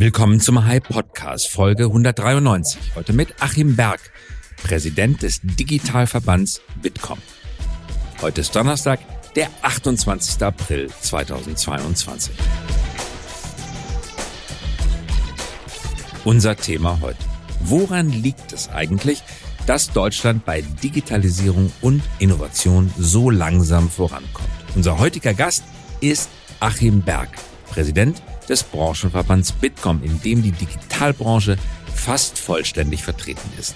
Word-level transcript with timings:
Willkommen 0.00 0.38
zum 0.38 0.64
Hype 0.64 0.86
Podcast 0.86 1.50
Folge 1.50 1.86
193. 1.86 2.78
Heute 2.94 3.12
mit 3.12 3.34
Achim 3.42 3.74
Berg, 3.74 3.98
Präsident 4.62 5.22
des 5.22 5.40
Digitalverbands 5.42 6.60
Bitkom. 6.80 7.18
Heute 8.22 8.42
ist 8.42 8.54
Donnerstag, 8.54 9.00
der 9.34 9.48
28. 9.62 10.40
April 10.40 10.88
2022. 11.00 12.32
Unser 16.24 16.54
Thema 16.54 17.00
heute. 17.00 17.18
Woran 17.58 18.10
liegt 18.10 18.52
es 18.52 18.68
eigentlich, 18.68 19.24
dass 19.66 19.90
Deutschland 19.90 20.44
bei 20.44 20.62
Digitalisierung 20.62 21.72
und 21.80 22.04
Innovation 22.20 22.88
so 22.96 23.30
langsam 23.30 23.90
vorankommt? 23.90 24.48
Unser 24.76 25.00
heutiger 25.00 25.34
Gast 25.34 25.64
ist 26.00 26.30
Achim 26.60 27.02
Berg, 27.02 27.30
Präsident 27.68 28.22
Branchenverbands 28.62 29.52
Bitkom, 29.52 30.02
in 30.02 30.20
dem 30.22 30.42
die 30.42 30.52
Digitalbranche 30.52 31.56
fast 31.94 32.38
vollständig 32.38 33.02
vertreten 33.02 33.50
ist. 33.58 33.74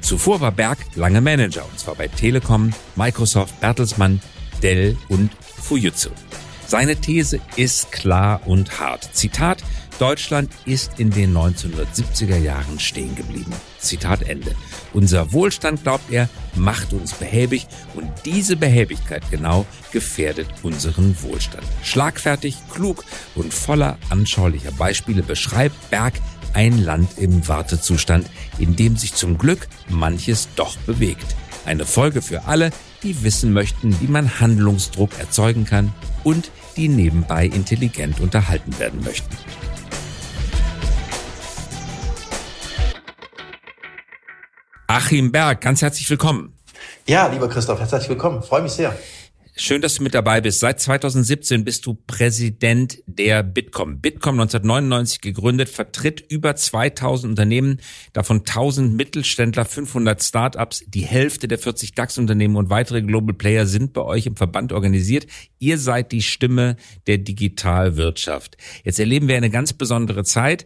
Zuvor 0.00 0.40
war 0.40 0.52
Berg 0.52 0.78
lange 0.94 1.20
Manager, 1.20 1.64
und 1.64 1.78
zwar 1.78 1.94
bei 1.94 2.08
Telekom, 2.08 2.72
Microsoft, 2.96 3.60
Bertelsmann, 3.60 4.20
Dell 4.62 4.96
und 5.08 5.30
Fujitsu. 5.40 6.10
Seine 6.66 6.96
These 6.96 7.40
ist 7.56 7.92
klar 7.92 8.40
und 8.46 8.80
hart. 8.80 9.08
Zitat, 9.12 9.62
Deutschland 9.98 10.50
ist 10.64 10.98
in 10.98 11.10
den 11.10 11.36
1970er 11.36 12.36
Jahren 12.36 12.78
stehen 12.80 13.14
geblieben. 13.14 13.52
Zitat 13.78 14.22
Ende. 14.22 14.54
Unser 14.94 15.32
Wohlstand, 15.32 15.82
glaubt 15.82 16.10
er, 16.10 16.28
macht 16.54 16.92
uns 16.92 17.12
behäbig 17.14 17.66
und 17.94 18.08
diese 18.24 18.56
Behäbigkeit 18.56 19.24
genau 19.30 19.66
gefährdet 19.92 20.46
unseren 20.62 21.20
Wohlstand. 21.20 21.66
Schlagfertig, 21.82 22.56
klug 22.72 23.04
und 23.34 23.52
voller 23.52 23.98
anschaulicher 24.08 24.70
Beispiele 24.72 25.22
beschreibt 25.22 25.90
Berg 25.90 26.14
ein 26.54 26.78
Land 26.78 27.18
im 27.18 27.46
Wartezustand, 27.48 28.30
in 28.58 28.76
dem 28.76 28.96
sich 28.96 29.14
zum 29.14 29.36
Glück 29.36 29.66
manches 29.88 30.48
doch 30.54 30.76
bewegt. 30.78 31.26
Eine 31.66 31.86
Folge 31.86 32.22
für 32.22 32.44
alle, 32.44 32.70
die 33.02 33.24
wissen 33.24 33.52
möchten, 33.52 34.00
wie 34.00 34.06
man 34.06 34.38
Handlungsdruck 34.38 35.18
erzeugen 35.18 35.64
kann 35.64 35.92
und 36.22 36.52
die 36.76 36.88
nebenbei 36.88 37.46
intelligent 37.46 38.20
unterhalten 38.20 38.78
werden 38.78 39.02
möchten. 39.02 39.36
Achim 44.86 45.32
Berg, 45.32 45.60
ganz 45.60 45.82
herzlich 45.82 46.08
willkommen. 46.10 46.52
Ja, 47.06 47.26
lieber 47.28 47.48
Christoph, 47.48 47.80
herzlich 47.80 48.08
willkommen. 48.08 48.42
Freue 48.42 48.62
mich 48.62 48.72
sehr. 48.72 48.96
Schön, 49.56 49.80
dass 49.80 49.94
du 49.94 50.02
mit 50.02 50.14
dabei 50.14 50.40
bist. 50.40 50.58
Seit 50.58 50.80
2017 50.80 51.64
bist 51.64 51.86
du 51.86 51.94
Präsident 51.94 52.98
der 53.06 53.44
Bitkom. 53.44 54.00
Bitkom 54.00 54.40
1999 54.40 55.20
gegründet, 55.20 55.68
vertritt 55.68 56.20
über 56.28 56.56
2000 56.56 57.30
Unternehmen, 57.30 57.80
davon 58.12 58.38
1000 58.38 58.96
Mittelständler, 58.96 59.64
500 59.64 60.22
Startups. 60.24 60.82
Die 60.88 61.02
Hälfte 61.02 61.46
der 61.46 61.58
40 61.58 61.94
DAX-Unternehmen 61.94 62.56
und 62.56 62.68
weitere 62.68 63.00
Global 63.02 63.34
Player 63.34 63.66
sind 63.66 63.92
bei 63.92 64.02
euch 64.02 64.26
im 64.26 64.34
Verband 64.34 64.72
organisiert. 64.72 65.28
Ihr 65.60 65.78
seid 65.78 66.10
die 66.10 66.22
Stimme 66.22 66.76
der 67.06 67.18
Digitalwirtschaft. 67.18 68.56
Jetzt 68.82 68.98
erleben 68.98 69.28
wir 69.28 69.36
eine 69.36 69.50
ganz 69.50 69.72
besondere 69.72 70.24
Zeit. 70.24 70.64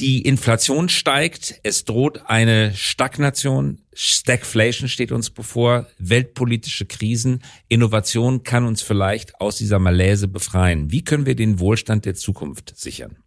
Die 0.00 0.22
Inflation 0.22 0.88
steigt, 0.88 1.60
es 1.62 1.84
droht 1.84 2.22
eine 2.26 2.74
Stagnation, 2.74 3.82
Stagflation 3.92 4.88
steht 4.88 5.12
uns 5.12 5.30
bevor, 5.30 5.86
weltpolitische 5.98 6.86
Krisen, 6.86 7.42
Innovation 7.68 8.42
kann 8.42 8.64
uns 8.64 8.82
vielleicht 8.82 9.40
aus 9.40 9.56
dieser 9.56 9.78
Malaise 9.78 10.28
befreien. 10.28 10.90
Wie 10.90 11.04
können 11.04 11.26
wir 11.26 11.36
den 11.36 11.60
Wohlstand 11.60 12.06
der 12.06 12.14
Zukunft 12.14 12.72
sichern? 12.76 13.21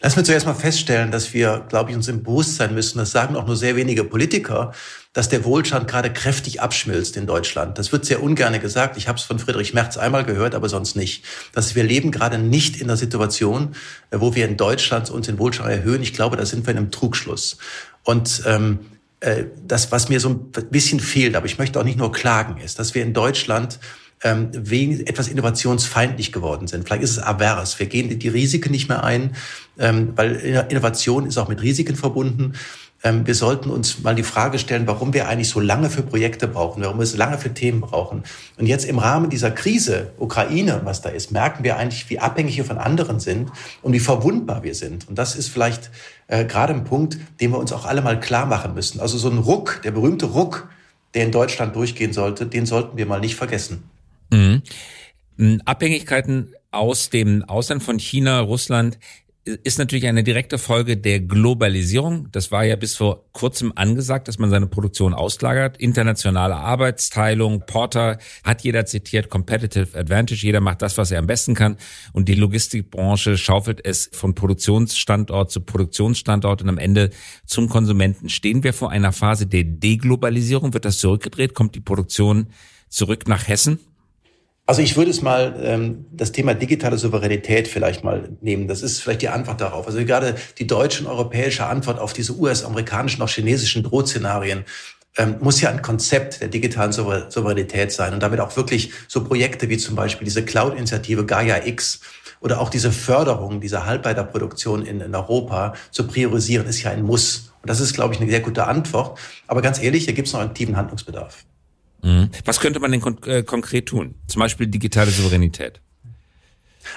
Lass 0.00 0.14
mir 0.14 0.22
zuerst 0.22 0.46
mal 0.46 0.54
feststellen, 0.54 1.10
dass 1.10 1.34
wir, 1.34 1.66
glaube 1.68 1.90
ich, 1.90 1.96
uns 1.96 2.06
im 2.06 2.22
Bewusstsein 2.22 2.72
müssen, 2.72 2.98
das 2.98 3.10
sagen 3.10 3.34
auch 3.34 3.46
nur 3.46 3.56
sehr 3.56 3.74
wenige 3.74 4.04
Politiker, 4.04 4.72
dass 5.12 5.28
der 5.28 5.44
Wohlstand 5.44 5.88
gerade 5.88 6.12
kräftig 6.12 6.60
abschmilzt 6.60 7.16
in 7.16 7.26
Deutschland. 7.26 7.78
Das 7.78 7.90
wird 7.90 8.04
sehr 8.04 8.22
ungern 8.22 8.60
gesagt. 8.60 8.96
Ich 8.96 9.08
habe 9.08 9.18
es 9.18 9.24
von 9.24 9.40
Friedrich 9.40 9.74
Merz 9.74 9.96
einmal 9.96 10.24
gehört, 10.24 10.54
aber 10.54 10.68
sonst 10.68 10.94
nicht. 10.94 11.24
Dass 11.52 11.74
wir 11.74 11.82
leben 11.82 12.12
gerade 12.12 12.38
nicht 12.38 12.80
in 12.80 12.86
der 12.86 12.96
Situation, 12.96 13.74
äh, 14.12 14.20
wo 14.20 14.36
wir 14.36 14.46
in 14.46 14.56
Deutschland 14.56 15.10
uns 15.10 15.26
den 15.26 15.40
Wohlstand 15.40 15.68
erhöhen. 15.68 16.02
Ich 16.02 16.12
glaube, 16.12 16.36
da 16.36 16.46
sind 16.46 16.64
wir 16.64 16.70
in 16.70 16.78
einem 16.78 16.90
Trugschluss. 16.92 17.58
Und 18.04 18.44
ähm, 18.46 18.78
äh, 19.18 19.46
das, 19.66 19.90
was 19.90 20.08
mir 20.08 20.20
so 20.20 20.28
ein 20.28 20.70
bisschen 20.70 21.00
fehlt, 21.00 21.34
aber 21.34 21.46
ich 21.46 21.58
möchte 21.58 21.80
auch 21.80 21.84
nicht 21.84 21.98
nur 21.98 22.12
klagen, 22.12 22.60
ist, 22.60 22.78
dass 22.78 22.94
wir 22.94 23.02
in 23.02 23.14
Deutschland 23.14 23.80
ähm, 24.22 24.50
wegen 24.52 25.06
etwas 25.06 25.28
innovationsfeindlich 25.28 26.32
geworden 26.32 26.66
sind. 26.66 26.84
Vielleicht 26.84 27.02
ist 27.02 27.12
es 27.12 27.18
avers. 27.18 27.78
Wir 27.78 27.86
gehen 27.86 28.18
die 28.18 28.28
Risiken 28.28 28.72
nicht 28.72 28.88
mehr 28.88 29.04
ein, 29.04 29.36
ähm, 29.78 30.12
weil 30.16 30.36
Innovation 30.68 31.26
ist 31.26 31.38
auch 31.38 31.48
mit 31.48 31.62
Risiken 31.62 31.96
verbunden. 31.96 32.54
Ähm, 33.04 33.26
wir 33.26 33.34
sollten 33.34 33.70
uns 33.70 34.02
mal 34.02 34.14
die 34.14 34.24
Frage 34.24 34.58
stellen, 34.58 34.86
warum 34.86 35.14
wir 35.14 35.28
eigentlich 35.28 35.48
so 35.48 35.60
lange 35.60 35.88
für 35.88 36.02
Projekte 36.02 36.48
brauchen, 36.48 36.82
warum 36.82 36.98
wir 36.98 37.06
so 37.06 37.16
lange 37.16 37.38
für 37.38 37.54
Themen 37.54 37.80
brauchen. 37.80 38.24
Und 38.56 38.66
jetzt 38.66 38.84
im 38.84 38.98
Rahmen 38.98 39.30
dieser 39.30 39.52
Krise, 39.52 40.12
Ukraine, 40.18 40.80
was 40.84 41.00
da 41.00 41.10
ist, 41.10 41.30
merken 41.30 41.62
wir 41.62 41.76
eigentlich, 41.76 42.10
wie 42.10 42.18
abhängig 42.18 42.56
wir 42.56 42.64
von 42.64 42.78
anderen 42.78 43.20
sind 43.20 43.50
und 43.82 43.92
wie 43.92 44.00
verwundbar 44.00 44.64
wir 44.64 44.74
sind. 44.74 45.08
Und 45.08 45.16
das 45.16 45.36
ist 45.36 45.48
vielleicht 45.48 45.90
äh, 46.26 46.44
gerade 46.44 46.74
ein 46.74 46.84
Punkt, 46.84 47.18
den 47.40 47.52
wir 47.52 47.58
uns 47.58 47.72
auch 47.72 47.86
alle 47.86 48.02
mal 48.02 48.18
klar 48.18 48.46
machen 48.46 48.74
müssen. 48.74 49.00
Also 49.00 49.16
so 49.16 49.30
ein 49.30 49.38
Ruck, 49.38 49.80
der 49.84 49.92
berühmte 49.92 50.26
Ruck, 50.26 50.68
der 51.14 51.24
in 51.24 51.30
Deutschland 51.30 51.76
durchgehen 51.76 52.12
sollte, 52.12 52.46
den 52.46 52.66
sollten 52.66 52.96
wir 52.96 53.06
mal 53.06 53.20
nicht 53.20 53.36
vergessen. 53.36 53.84
Mhm. 54.30 54.62
Abhängigkeiten 55.64 56.54
aus 56.70 57.10
dem 57.10 57.44
Ausland 57.44 57.82
von 57.82 57.98
China, 57.98 58.40
Russland 58.40 58.98
ist 59.64 59.78
natürlich 59.78 60.06
eine 60.06 60.22
direkte 60.22 60.58
Folge 60.58 60.96
der 60.96 61.20
Globalisierung. 61.20 62.28
Das 62.32 62.52
war 62.52 62.64
ja 62.64 62.76
bis 62.76 62.96
vor 62.96 63.24
kurzem 63.32 63.72
angesagt, 63.74 64.28
dass 64.28 64.38
man 64.38 64.50
seine 64.50 64.66
Produktion 64.66 65.14
auslagert. 65.14 65.78
Internationale 65.78 66.56
Arbeitsteilung, 66.56 67.64
Porter 67.66 68.18
hat 68.44 68.62
jeder 68.62 68.84
zitiert, 68.86 69.30
Competitive 69.30 69.98
Advantage. 69.98 70.44
Jeder 70.44 70.60
macht 70.60 70.82
das, 70.82 70.98
was 70.98 71.10
er 71.10 71.18
am 71.18 71.26
besten 71.26 71.54
kann. 71.54 71.76
Und 72.12 72.28
die 72.28 72.34
Logistikbranche 72.34 73.38
schaufelt 73.38 73.84
es 73.84 74.10
von 74.12 74.34
Produktionsstandort 74.34 75.50
zu 75.50 75.60
Produktionsstandort 75.60 76.62
und 76.62 76.68
am 76.68 76.78
Ende 76.78 77.10
zum 77.46 77.68
Konsumenten. 77.68 78.28
Stehen 78.28 78.64
wir 78.64 78.72
vor 78.72 78.90
einer 78.90 79.12
Phase 79.12 79.46
der 79.46 79.64
Deglobalisierung? 79.64 80.74
Wird 80.74 80.84
das 80.84 80.98
zurückgedreht? 80.98 81.54
Kommt 81.54 81.74
die 81.74 81.80
Produktion 81.80 82.48
zurück 82.88 83.28
nach 83.28 83.48
Hessen? 83.48 83.78
Also 84.68 84.82
ich 84.82 84.98
würde 84.98 85.10
es 85.10 85.22
mal 85.22 85.58
ähm, 85.62 86.04
das 86.12 86.30
Thema 86.30 86.52
digitale 86.52 86.98
Souveränität 86.98 87.68
vielleicht 87.68 88.04
mal 88.04 88.36
nehmen. 88.42 88.68
Das 88.68 88.82
ist 88.82 89.00
vielleicht 89.00 89.22
die 89.22 89.30
Antwort 89.30 89.62
darauf. 89.62 89.86
Also 89.86 90.04
gerade 90.04 90.34
die 90.58 90.66
deutsche 90.66 91.04
und 91.04 91.10
europäische 91.10 91.64
Antwort 91.64 91.98
auf 91.98 92.12
diese 92.12 92.36
US-amerikanischen, 92.36 93.22
auch 93.22 93.30
chinesischen 93.30 93.82
Drohszenarien 93.82 94.66
ähm, 95.16 95.36
muss 95.40 95.62
ja 95.62 95.70
ein 95.70 95.80
Konzept 95.80 96.42
der 96.42 96.48
digitalen 96.48 96.92
Souveränität 96.92 97.92
sein 97.92 98.12
und 98.12 98.22
damit 98.22 98.40
auch 98.40 98.54
wirklich 98.58 98.92
so 99.08 99.24
Projekte 99.24 99.70
wie 99.70 99.78
zum 99.78 99.96
Beispiel 99.96 100.26
diese 100.26 100.44
Cloud-Initiative 100.44 101.24
Gaia 101.24 101.64
X 101.64 102.00
oder 102.42 102.60
auch 102.60 102.68
diese 102.68 102.92
Förderung 102.92 103.62
dieser 103.62 103.86
Halbleiterproduktion 103.86 104.84
in, 104.84 105.00
in 105.00 105.14
Europa 105.14 105.72
zu 105.92 106.06
priorisieren, 106.06 106.66
ist 106.66 106.82
ja 106.82 106.90
ein 106.90 107.04
Muss. 107.04 107.54
Und 107.62 107.70
das 107.70 107.80
ist, 107.80 107.94
glaube 107.94 108.12
ich, 108.12 108.20
eine 108.20 108.30
sehr 108.30 108.40
gute 108.40 108.66
Antwort. 108.66 109.18
Aber 109.46 109.62
ganz 109.62 109.82
ehrlich, 109.82 110.04
hier 110.04 110.12
gibt 110.12 110.28
es 110.28 110.34
noch 110.34 110.40
aktiven 110.40 110.76
Handlungsbedarf. 110.76 111.46
Mhm. 112.02 112.30
Was 112.44 112.60
könnte 112.60 112.80
man 112.80 112.92
denn 112.92 113.00
kon 113.00 113.22
äh, 113.24 113.42
konkret 113.42 113.86
tun? 113.86 114.14
Zum 114.26 114.40
Beispiel 114.40 114.66
digitale 114.66 115.10
Souveränität. 115.10 115.80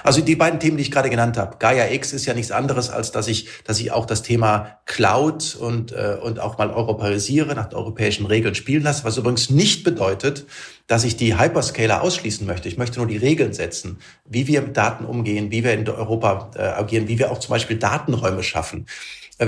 Also 0.04 0.20
die 0.20 0.36
beiden 0.36 0.60
Themen, 0.60 0.76
die 0.76 0.82
ich 0.82 0.90
gerade 0.90 1.10
genannt 1.10 1.36
habe. 1.36 1.56
Gaia 1.58 1.90
X 1.90 2.12
ist 2.12 2.26
ja 2.26 2.34
nichts 2.34 2.50
anderes, 2.50 2.90
als 2.90 3.12
dass 3.12 3.28
ich, 3.28 3.48
dass 3.64 3.80
ich 3.80 3.92
auch 3.92 4.06
das 4.06 4.22
Thema 4.22 4.78
Cloud 4.86 5.56
und, 5.56 5.92
äh, 5.92 6.16
und 6.20 6.40
auch 6.40 6.58
mal 6.58 6.70
europäisiere, 6.70 7.54
nach 7.54 7.72
europäischen 7.72 8.26
Regeln 8.26 8.54
spielen 8.54 8.82
lasse, 8.82 9.04
was 9.04 9.16
übrigens 9.16 9.50
nicht 9.50 9.84
bedeutet, 9.84 10.46
dass 10.86 11.04
ich 11.04 11.16
die 11.16 11.38
Hyperscaler 11.38 12.02
ausschließen 12.02 12.46
möchte. 12.46 12.68
Ich 12.68 12.78
möchte 12.78 12.98
nur 12.98 13.06
die 13.06 13.16
Regeln 13.16 13.52
setzen, 13.52 13.98
wie 14.24 14.46
wir 14.46 14.62
mit 14.62 14.76
Daten 14.76 15.04
umgehen, 15.04 15.50
wie 15.50 15.64
wir 15.64 15.74
in 15.74 15.88
Europa 15.88 16.50
äh, 16.56 16.62
agieren, 16.62 17.08
wie 17.08 17.18
wir 17.18 17.30
auch 17.30 17.38
zum 17.38 17.50
Beispiel 17.50 17.78
Datenräume 17.78 18.42
schaffen. 18.42 18.86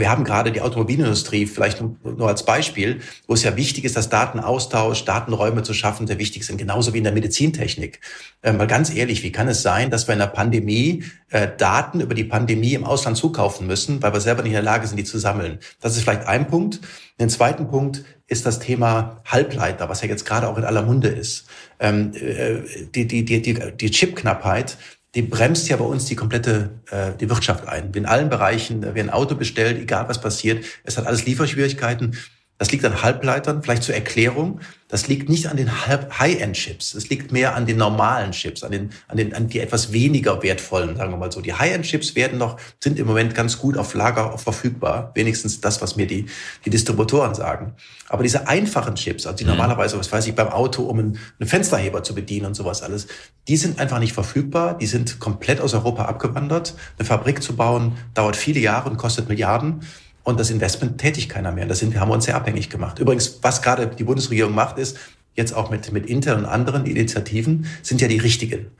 Wir 0.00 0.10
haben 0.10 0.24
gerade 0.24 0.52
die 0.52 0.60
Automobilindustrie, 0.60 1.46
vielleicht 1.46 1.80
nur 1.80 2.28
als 2.28 2.44
Beispiel, 2.44 3.00
wo 3.26 3.34
es 3.34 3.42
ja 3.42 3.56
wichtig 3.56 3.84
ist, 3.84 3.96
dass 3.96 4.08
Datenaustausch, 4.08 5.04
Datenräume 5.04 5.62
zu 5.62 5.74
schaffen, 5.74 6.06
sehr 6.06 6.18
wichtig 6.18 6.44
sind, 6.44 6.56
genauso 6.56 6.94
wie 6.94 6.98
in 6.98 7.04
der 7.04 7.12
Medizintechnik. 7.12 8.00
Ähm, 8.42 8.58
weil 8.58 8.66
ganz 8.66 8.94
ehrlich, 8.94 9.22
wie 9.22 9.32
kann 9.32 9.48
es 9.48 9.62
sein, 9.62 9.90
dass 9.90 10.08
wir 10.08 10.12
in 10.12 10.20
der 10.20 10.26
Pandemie 10.26 11.04
äh, 11.30 11.48
Daten 11.56 12.00
über 12.00 12.14
die 12.14 12.24
Pandemie 12.24 12.74
im 12.74 12.84
Ausland 12.84 13.16
zukaufen 13.16 13.66
müssen, 13.66 14.02
weil 14.02 14.12
wir 14.12 14.20
selber 14.20 14.42
nicht 14.42 14.50
in 14.50 14.56
der 14.56 14.62
Lage 14.62 14.86
sind, 14.86 14.96
die 14.96 15.04
zu 15.04 15.18
sammeln? 15.18 15.58
Das 15.80 15.96
ist 15.96 16.02
vielleicht 16.02 16.26
ein 16.26 16.48
Punkt. 16.48 16.80
Den 17.20 17.28
zweiten 17.28 17.68
Punkt 17.68 18.04
ist 18.26 18.46
das 18.46 18.58
Thema 18.58 19.20
Halbleiter, 19.24 19.88
was 19.88 20.02
ja 20.02 20.08
jetzt 20.08 20.24
gerade 20.24 20.48
auch 20.48 20.58
in 20.58 20.64
aller 20.64 20.82
Munde 20.82 21.08
ist. 21.08 21.46
Ähm, 21.78 22.12
äh, 22.14 22.62
die, 22.94 23.06
die, 23.06 23.24
die, 23.24 23.42
die, 23.42 23.54
die 23.54 23.90
Chipknappheit 23.90 24.78
die 25.14 25.22
bremst 25.22 25.68
ja 25.68 25.76
bei 25.76 25.84
uns 25.84 26.06
die 26.06 26.16
komplette 26.16 26.70
äh, 26.90 27.12
die 27.18 27.30
Wirtschaft 27.30 27.68
ein. 27.68 27.92
In 27.94 28.06
allen 28.06 28.28
Bereichen, 28.28 28.82
wer 28.82 29.02
ein 29.02 29.10
Auto 29.10 29.34
bestellt, 29.36 29.78
egal 29.78 30.08
was 30.08 30.20
passiert, 30.20 30.64
es 30.84 30.98
hat 30.98 31.06
alles 31.06 31.24
Lieferschwierigkeiten. 31.24 32.16
Das 32.64 32.72
liegt 32.72 32.86
an 32.86 33.02
Halbleitern, 33.02 33.62
vielleicht 33.62 33.82
zur 33.82 33.94
Erklärung. 33.94 34.58
Das 34.88 35.06
liegt 35.06 35.28
nicht 35.28 35.48
an 35.48 35.58
den 35.58 35.70
High-End-Chips. 35.70 36.94
Es 36.94 37.10
liegt 37.10 37.30
mehr 37.30 37.54
an 37.54 37.66
den 37.66 37.76
normalen 37.76 38.32
Chips, 38.32 38.62
an 38.62 38.72
den, 38.72 38.88
an 39.06 39.18
den, 39.18 39.34
an 39.34 39.48
die 39.48 39.60
etwas 39.60 39.92
weniger 39.92 40.42
wertvollen, 40.42 40.96
sagen 40.96 41.12
wir 41.12 41.18
mal 41.18 41.30
so. 41.30 41.42
Die 41.42 41.52
High-End-Chips 41.52 42.14
werden 42.14 42.38
noch, 42.38 42.56
sind 42.82 42.98
im 42.98 43.06
Moment 43.06 43.34
ganz 43.34 43.58
gut 43.58 43.76
auf 43.76 43.92
Lager 43.92 44.38
verfügbar. 44.38 45.10
Wenigstens 45.14 45.60
das, 45.60 45.82
was 45.82 45.96
mir 45.96 46.06
die, 46.06 46.24
die 46.64 46.70
Distributoren 46.70 47.34
sagen. 47.34 47.74
Aber 48.08 48.22
diese 48.22 48.48
einfachen 48.48 48.94
Chips, 48.94 49.26
also 49.26 49.36
die 49.36 49.44
mhm. 49.44 49.50
normalerweise, 49.50 49.98
was 49.98 50.10
weiß 50.10 50.26
ich, 50.26 50.34
beim 50.34 50.48
Auto, 50.48 50.84
um 50.84 50.98
einen, 50.98 51.18
einen 51.38 51.48
Fensterheber 51.50 52.02
zu 52.02 52.14
bedienen 52.14 52.46
und 52.46 52.54
sowas 52.54 52.82
alles, 52.82 53.08
die 53.46 53.58
sind 53.58 53.78
einfach 53.78 53.98
nicht 53.98 54.14
verfügbar. 54.14 54.78
Die 54.78 54.86
sind 54.86 55.20
komplett 55.20 55.60
aus 55.60 55.74
Europa 55.74 56.06
abgewandert. 56.06 56.72
Eine 56.98 57.04
Fabrik 57.04 57.42
zu 57.42 57.56
bauen 57.56 57.98
dauert 58.14 58.36
viele 58.36 58.60
Jahre 58.60 58.88
und 58.88 58.96
kostet 58.96 59.28
Milliarden. 59.28 59.82
Und 60.24 60.40
das 60.40 60.50
Investment 60.50 60.98
tätigt 60.98 61.28
keiner 61.28 61.52
mehr. 61.52 61.66
Das 61.66 61.78
sind, 61.78 61.98
haben 62.00 62.08
wir 62.08 62.14
uns 62.14 62.24
sehr 62.24 62.34
abhängig 62.34 62.70
gemacht. 62.70 62.98
Übrigens, 62.98 63.38
was 63.42 63.62
gerade 63.62 63.86
die 63.86 64.04
Bundesregierung 64.04 64.54
macht, 64.54 64.78
ist, 64.78 64.98
jetzt 65.34 65.52
auch 65.52 65.70
mit, 65.70 65.92
mit 65.92 66.06
Intel 66.06 66.34
und 66.34 66.46
anderen 66.46 66.86
Initiativen, 66.86 67.66
sind 67.82 68.00
ja 68.00 68.08
die 68.08 68.18
richtigen. 68.18 68.70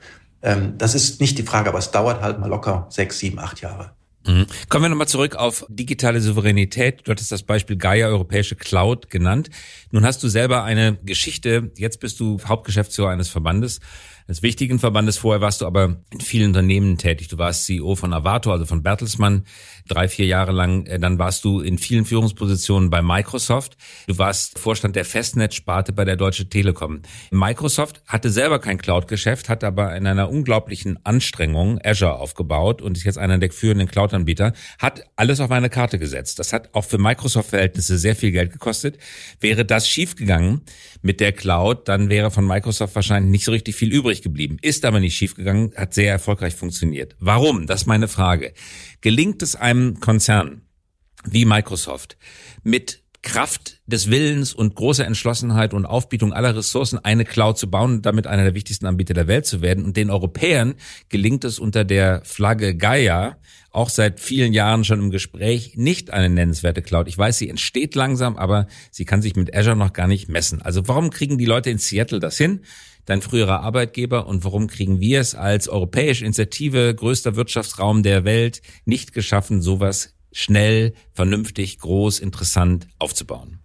Ähm, 0.41 0.73
das 0.77 0.95
ist 0.95 1.21
nicht 1.21 1.37
die 1.37 1.43
Frage, 1.43 1.69
aber 1.69 1.79
es 1.79 1.91
dauert 1.91 2.21
halt 2.21 2.39
mal 2.39 2.47
locker 2.47 2.87
sechs, 2.89 3.19
sieben, 3.19 3.39
acht 3.39 3.61
Jahre. 3.61 3.91
Mhm. 4.27 4.47
Kommen 4.69 4.85
wir 4.85 4.89
nochmal 4.89 5.07
zurück 5.07 5.35
auf 5.35 5.65
digitale 5.69 6.19
Souveränität. 6.19 7.01
Du 7.05 7.11
hattest 7.11 7.31
das 7.31 7.43
Beispiel 7.43 7.75
Gaia, 7.77 8.07
europäische 8.07 8.55
Cloud 8.55 9.09
genannt. 9.09 9.49
Nun 9.91 10.03
hast 10.03 10.23
du 10.23 10.27
selber 10.29 10.63
eine 10.63 10.97
Geschichte. 11.03 11.71
Jetzt 11.77 11.99
bist 11.99 12.19
du 12.19 12.39
Hauptgeschäftsführer 12.43 13.09
eines 13.09 13.29
Verbandes 13.29 13.81
des 14.27 14.41
wichtigen 14.41 14.79
Verbandes. 14.79 15.17
Vorher 15.17 15.41
warst 15.41 15.61
du 15.61 15.65
aber 15.65 15.97
in 16.11 16.19
vielen 16.19 16.47
Unternehmen 16.47 16.97
tätig. 16.97 17.27
Du 17.27 17.37
warst 17.37 17.65
CEO 17.65 17.95
von 17.95 18.13
Avato, 18.13 18.51
also 18.51 18.65
von 18.65 18.81
Bertelsmann, 18.81 19.45
drei, 19.87 20.07
vier 20.07 20.25
Jahre 20.25 20.51
lang. 20.51 20.85
Äh, 20.87 20.99
dann 20.99 21.19
warst 21.19 21.45
du 21.45 21.59
in 21.59 21.77
vielen 21.77 22.05
Führungspositionen 22.05 22.89
bei 22.89 23.01
Microsoft. 23.01 23.77
Du 24.07 24.17
warst 24.17 24.59
Vorstand 24.59 24.95
der 24.95 25.05
Festnetzsparte 25.05 25.93
bei 25.93 26.05
der 26.05 26.15
Deutsche 26.15 26.49
Telekom. 26.49 27.01
Microsoft 27.31 28.01
hatte 28.07 28.29
selber 28.29 28.59
kein 28.59 28.77
Cloud-Geschäft, 28.77 29.49
hat 29.49 29.63
aber 29.63 29.95
in 29.95 30.07
einer 30.07 30.29
unglaublichen 30.29 30.99
Anstrengung 31.03 31.79
Azure 31.83 32.19
aufgebaut 32.19 32.81
und 32.81 32.97
ist 32.97 33.03
jetzt 33.03 33.17
einer 33.17 33.37
der 33.37 33.51
führenden 33.51 33.87
Cloud-Anbieter, 33.87 34.53
hat 34.79 35.03
alles 35.15 35.39
auf 35.39 35.51
eine 35.51 35.69
Karte 35.69 35.99
gesetzt. 35.99 36.39
Das 36.39 36.51
hat 36.51 36.73
auch 36.73 36.83
für 36.83 36.97
Microsoft-Verhältnisse 36.97 37.97
sehr 37.97 38.15
viel 38.15 38.31
Geld 38.31 38.51
gekostet. 38.51 38.97
Wäre 39.39 39.65
das 39.65 39.87
schiefgegangen 39.87 40.61
mit 41.05 41.19
der 41.19 41.33
Cloud, 41.33 41.87
dann 41.87 42.09
wäre 42.09 42.31
von 42.31 42.47
Microsoft 42.47 42.95
wahrscheinlich 42.95 43.29
nicht 43.29 43.45
so 43.45 43.51
richtig 43.51 43.75
viel 43.75 43.93
übrig 43.93 44.23
geblieben. 44.23 44.57
Ist 44.63 44.85
aber 44.85 44.99
nicht 44.99 45.15
schiefgegangen, 45.15 45.71
hat 45.75 45.93
sehr 45.93 46.11
erfolgreich 46.11 46.55
funktioniert. 46.55 47.15
Warum? 47.19 47.67
Das 47.67 47.81
ist 47.81 47.85
meine 47.85 48.07
Frage. 48.07 48.53
Gelingt 49.01 49.43
es 49.43 49.55
einem 49.55 49.99
Konzern 49.99 50.63
wie 51.23 51.45
Microsoft 51.45 52.17
mit 52.63 53.03
Kraft 53.25 53.81
des 53.87 54.09
Willens 54.09 54.53
und 54.53 54.75
großer 54.75 55.05
Entschlossenheit 55.05 55.73
und 55.73 55.85
Aufbietung 55.85 56.31
aller 56.31 56.55
Ressourcen 56.55 57.03
eine 57.03 57.25
Cloud 57.25 57.57
zu 57.57 57.69
bauen 57.69 57.95
und 57.95 58.05
damit 58.05 58.27
einer 58.27 58.43
der 58.43 58.53
wichtigsten 58.53 58.85
Anbieter 58.85 59.13
der 59.15 59.27
Welt 59.27 59.45
zu 59.45 59.61
werden. 59.61 59.83
Und 59.83 59.97
den 59.97 60.11
Europäern 60.11 60.75
gelingt 61.09 61.43
es 61.43 61.59
unter 61.59 61.83
der 61.83 62.21
Flagge 62.23 62.75
Gaia, 62.77 63.37
auch 63.71 63.89
seit 63.89 64.19
vielen 64.19 64.53
Jahren 64.53 64.85
schon 64.85 64.99
im 64.99 65.09
Gespräch, 65.09 65.73
nicht 65.75 66.11
eine 66.11 66.29
nennenswerte 66.29 66.81
Cloud. 66.81 67.07
Ich 67.07 67.17
weiß, 67.17 67.37
sie 67.37 67.49
entsteht 67.49 67.95
langsam, 67.95 68.37
aber 68.37 68.67
sie 68.91 69.05
kann 69.05 69.21
sich 69.21 69.35
mit 69.35 69.53
Azure 69.53 69.75
noch 69.75 69.91
gar 69.91 70.07
nicht 70.07 70.29
messen. 70.29 70.61
Also 70.61 70.87
warum 70.87 71.09
kriegen 71.09 71.37
die 71.37 71.45
Leute 71.45 71.71
in 71.71 71.79
Seattle 71.79 72.19
das 72.19 72.37
hin? 72.37 72.61
dein 73.07 73.21
früherer 73.21 73.61
Arbeitgeber 73.61 74.25
und 74.25 74.43
warum 74.43 74.65
kriegen 74.65 74.99
wir 74.99 75.21
es 75.21 75.35
als 75.35 75.69
europäische 75.69 76.25
Initiative, 76.25 76.95
größter 76.95 77.35
Wirtschaftsraum 77.35 78.01
der 78.01 78.25
Welt, 78.25 78.63
nicht 78.85 79.13
geschaffen, 79.13 79.61
sowas 79.61 80.14
schnell, 80.35 80.93
vernünftig, 81.13 81.79
groß, 81.79 82.19
interessant 82.19 82.87
aufzubauen? 82.99 83.59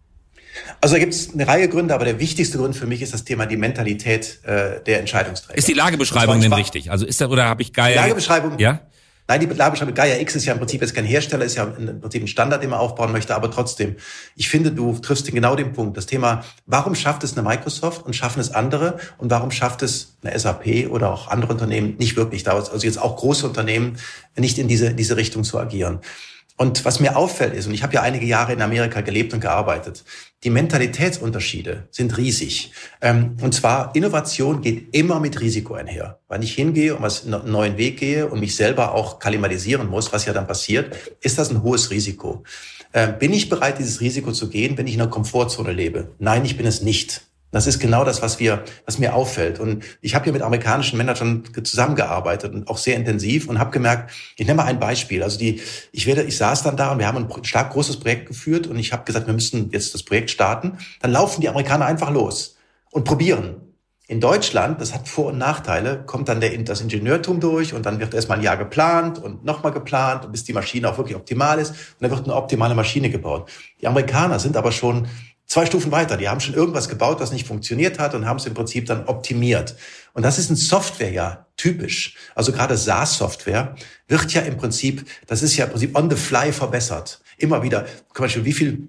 Also 0.80 0.94
da 0.94 0.98
gibt 1.00 1.12
es 1.12 1.32
eine 1.32 1.46
Reihe 1.46 1.68
Gründe, 1.68 1.94
aber 1.94 2.04
der 2.04 2.20
wichtigste 2.20 2.58
Grund 2.58 2.76
für 2.76 2.86
mich 2.86 3.02
ist 3.02 3.12
das 3.12 3.24
Thema 3.24 3.46
die 3.46 3.56
Mentalität 3.56 4.40
äh, 4.44 4.82
der 4.84 5.00
Entscheidungsträger. 5.00 5.58
Ist 5.58 5.68
die 5.68 5.74
Lagebeschreibung 5.74 6.40
denn 6.40 6.52
richtig? 6.52 6.90
Also 6.90 7.06
ist 7.06 7.20
da 7.20 7.28
oder 7.28 7.44
habe 7.44 7.62
ich 7.62 7.72
geil? 7.72 7.96
Lagebeschreibung. 7.96 8.58
Ja. 8.58 8.80
Nein, 9.26 9.40
die 9.40 9.46
Lagerbeschreibung 9.46 9.94
Gaia 9.94 10.18
X 10.20 10.34
ist 10.34 10.44
ja 10.44 10.52
im 10.54 10.58
Prinzip 10.58 10.80
jetzt 10.80 10.92
kein 10.94 11.04
Hersteller, 11.04 11.44
ist 11.44 11.56
ja 11.56 11.64
im 11.64 12.00
Prinzip 12.00 12.22
ein 12.22 12.26
Standard, 12.26 12.62
den 12.62 12.70
man 12.70 12.80
aufbauen 12.80 13.12
möchte, 13.12 13.34
aber 13.34 13.50
trotzdem, 13.50 13.94
ich 14.34 14.48
finde, 14.48 14.72
du 14.72 14.98
triffst 14.98 15.30
genau 15.30 15.54
den 15.54 15.72
Punkt. 15.72 15.96
Das 15.96 16.06
Thema, 16.06 16.44
warum 16.66 16.96
schafft 16.96 17.22
es 17.22 17.36
eine 17.36 17.48
Microsoft 17.48 18.04
und 18.04 18.16
schaffen 18.16 18.40
es 18.40 18.50
andere 18.50 18.98
und 19.18 19.30
warum 19.30 19.52
schafft 19.52 19.82
es 19.82 20.16
eine 20.22 20.36
SAP 20.36 20.90
oder 20.90 21.12
auch 21.12 21.28
andere 21.28 21.52
Unternehmen 21.52 21.94
nicht 21.98 22.16
wirklich, 22.16 22.48
also 22.48 22.76
jetzt 22.78 23.00
auch 23.00 23.16
große 23.16 23.46
Unternehmen, 23.46 23.98
nicht 24.36 24.58
in 24.58 24.66
diese, 24.66 24.94
diese 24.94 25.16
Richtung 25.16 25.44
zu 25.44 25.60
agieren. 25.60 26.00
Und 26.60 26.84
was 26.84 27.00
mir 27.00 27.16
auffällt 27.16 27.54
ist, 27.54 27.66
und 27.66 27.72
ich 27.72 27.82
habe 27.82 27.94
ja 27.94 28.02
einige 28.02 28.26
Jahre 28.26 28.52
in 28.52 28.60
Amerika 28.60 29.00
gelebt 29.00 29.32
und 29.32 29.40
gearbeitet, 29.40 30.04
die 30.44 30.50
Mentalitätsunterschiede 30.50 31.88
sind 31.90 32.18
riesig. 32.18 32.72
Ähm, 33.00 33.38
und 33.40 33.54
zwar, 33.54 33.96
Innovation 33.96 34.60
geht 34.60 34.94
immer 34.94 35.20
mit 35.20 35.40
Risiko 35.40 35.72
einher. 35.72 36.18
Wenn 36.28 36.42
ich 36.42 36.52
hingehe 36.52 36.94
und 36.94 37.00
was 37.00 37.24
einen 37.24 37.50
neuen 37.50 37.78
Weg 37.78 37.98
gehe 37.98 38.26
und 38.26 38.40
mich 38.40 38.56
selber 38.56 38.94
auch 38.94 39.20
kalimalisieren 39.20 39.88
muss, 39.88 40.12
was 40.12 40.26
ja 40.26 40.34
dann 40.34 40.46
passiert, 40.46 40.94
ist 41.22 41.38
das 41.38 41.48
ein 41.48 41.62
hohes 41.62 41.90
Risiko. 41.90 42.44
Ähm, 42.92 43.18
bin 43.18 43.32
ich 43.32 43.48
bereit, 43.48 43.78
dieses 43.78 44.02
Risiko 44.02 44.30
zu 44.30 44.50
gehen, 44.50 44.76
wenn 44.76 44.86
ich 44.86 44.92
in 44.92 45.00
einer 45.00 45.08
Komfortzone 45.08 45.72
lebe? 45.72 46.10
Nein, 46.18 46.44
ich 46.44 46.58
bin 46.58 46.66
es 46.66 46.82
nicht. 46.82 47.22
Das 47.52 47.66
ist 47.66 47.80
genau 47.80 48.04
das, 48.04 48.22
was 48.22 48.38
wir, 48.38 48.64
was 48.86 48.98
mir 48.98 49.14
auffällt. 49.14 49.58
Und 49.58 49.84
ich 50.00 50.14
habe 50.14 50.24
hier 50.24 50.32
mit 50.32 50.42
amerikanischen 50.42 50.96
Managern 50.96 51.42
zusammengearbeitet 51.62 52.54
und 52.54 52.68
auch 52.68 52.78
sehr 52.78 52.96
intensiv 52.96 53.48
und 53.48 53.58
habe 53.58 53.70
gemerkt, 53.70 54.12
ich 54.36 54.46
nehme 54.46 54.58
mal 54.58 54.66
ein 54.66 54.78
Beispiel. 54.78 55.22
Also 55.22 55.38
die, 55.38 55.60
ich 55.92 56.06
werde, 56.06 56.22
ich 56.22 56.36
saß 56.36 56.62
dann 56.62 56.76
da 56.76 56.92
und 56.92 56.98
wir 56.98 57.06
haben 57.06 57.18
ein 57.18 57.44
stark 57.44 57.72
großes 57.72 57.98
Projekt 57.98 58.26
geführt 58.26 58.66
und 58.66 58.78
ich 58.78 58.92
habe 58.92 59.04
gesagt, 59.04 59.26
wir 59.26 59.34
müssen 59.34 59.70
jetzt 59.72 59.94
das 59.94 60.02
Projekt 60.04 60.30
starten. 60.30 60.78
Dann 61.00 61.10
laufen 61.10 61.40
die 61.40 61.48
Amerikaner 61.48 61.86
einfach 61.86 62.10
los 62.10 62.56
und 62.90 63.04
probieren. 63.04 63.56
In 64.10 64.20
Deutschland, 64.20 64.80
das 64.80 64.92
hat 64.92 65.06
Vor- 65.06 65.26
und 65.26 65.38
Nachteile, 65.38 66.02
kommt 66.04 66.28
dann 66.28 66.40
der, 66.40 66.58
das 66.64 66.80
Ingenieurtum 66.80 67.38
durch 67.38 67.74
und 67.74 67.86
dann 67.86 68.00
wird 68.00 68.12
erstmal 68.12 68.38
ein 68.38 68.44
Jahr 68.44 68.56
geplant 68.56 69.20
und 69.20 69.44
nochmal 69.44 69.70
geplant, 69.70 70.32
bis 70.32 70.42
die 70.42 70.52
Maschine 70.52 70.88
auch 70.88 70.98
wirklich 70.98 71.16
optimal 71.16 71.60
ist 71.60 71.70
und 71.70 71.76
dann 72.00 72.10
wird 72.10 72.24
eine 72.24 72.34
optimale 72.34 72.74
Maschine 72.74 73.08
gebaut. 73.08 73.48
Die 73.80 73.86
Amerikaner 73.86 74.40
sind 74.40 74.56
aber 74.56 74.72
schon 74.72 75.06
zwei 75.50 75.66
Stufen 75.66 75.90
weiter. 75.90 76.16
Die 76.16 76.28
haben 76.28 76.40
schon 76.40 76.54
irgendwas 76.54 76.88
gebaut, 76.88 77.20
was 77.20 77.32
nicht 77.32 77.46
funktioniert 77.46 77.98
hat 77.98 78.14
und 78.14 78.24
haben 78.24 78.38
es 78.38 78.46
im 78.46 78.54
Prinzip 78.54 78.86
dann 78.86 79.04
optimiert. 79.06 79.74
Und 80.14 80.22
das 80.22 80.38
ist 80.38 80.48
in 80.48 80.56
Software 80.56 81.10
ja 81.10 81.46
typisch. 81.56 82.16
Also 82.34 82.52
gerade 82.52 82.76
SaaS-Software 82.76 83.74
wird 84.06 84.32
ja 84.32 84.42
im 84.42 84.56
Prinzip, 84.56 85.04
das 85.26 85.42
ist 85.42 85.56
ja 85.56 85.64
im 85.64 85.72
Prinzip 85.72 85.98
on 85.98 86.08
the 86.08 86.16
fly 86.16 86.52
verbessert. 86.52 87.20
Immer 87.36 87.62
wieder, 87.64 87.84
zum 88.14 88.22
Beispiel, 88.22 88.44
wie 88.44 88.52
viel 88.52 88.88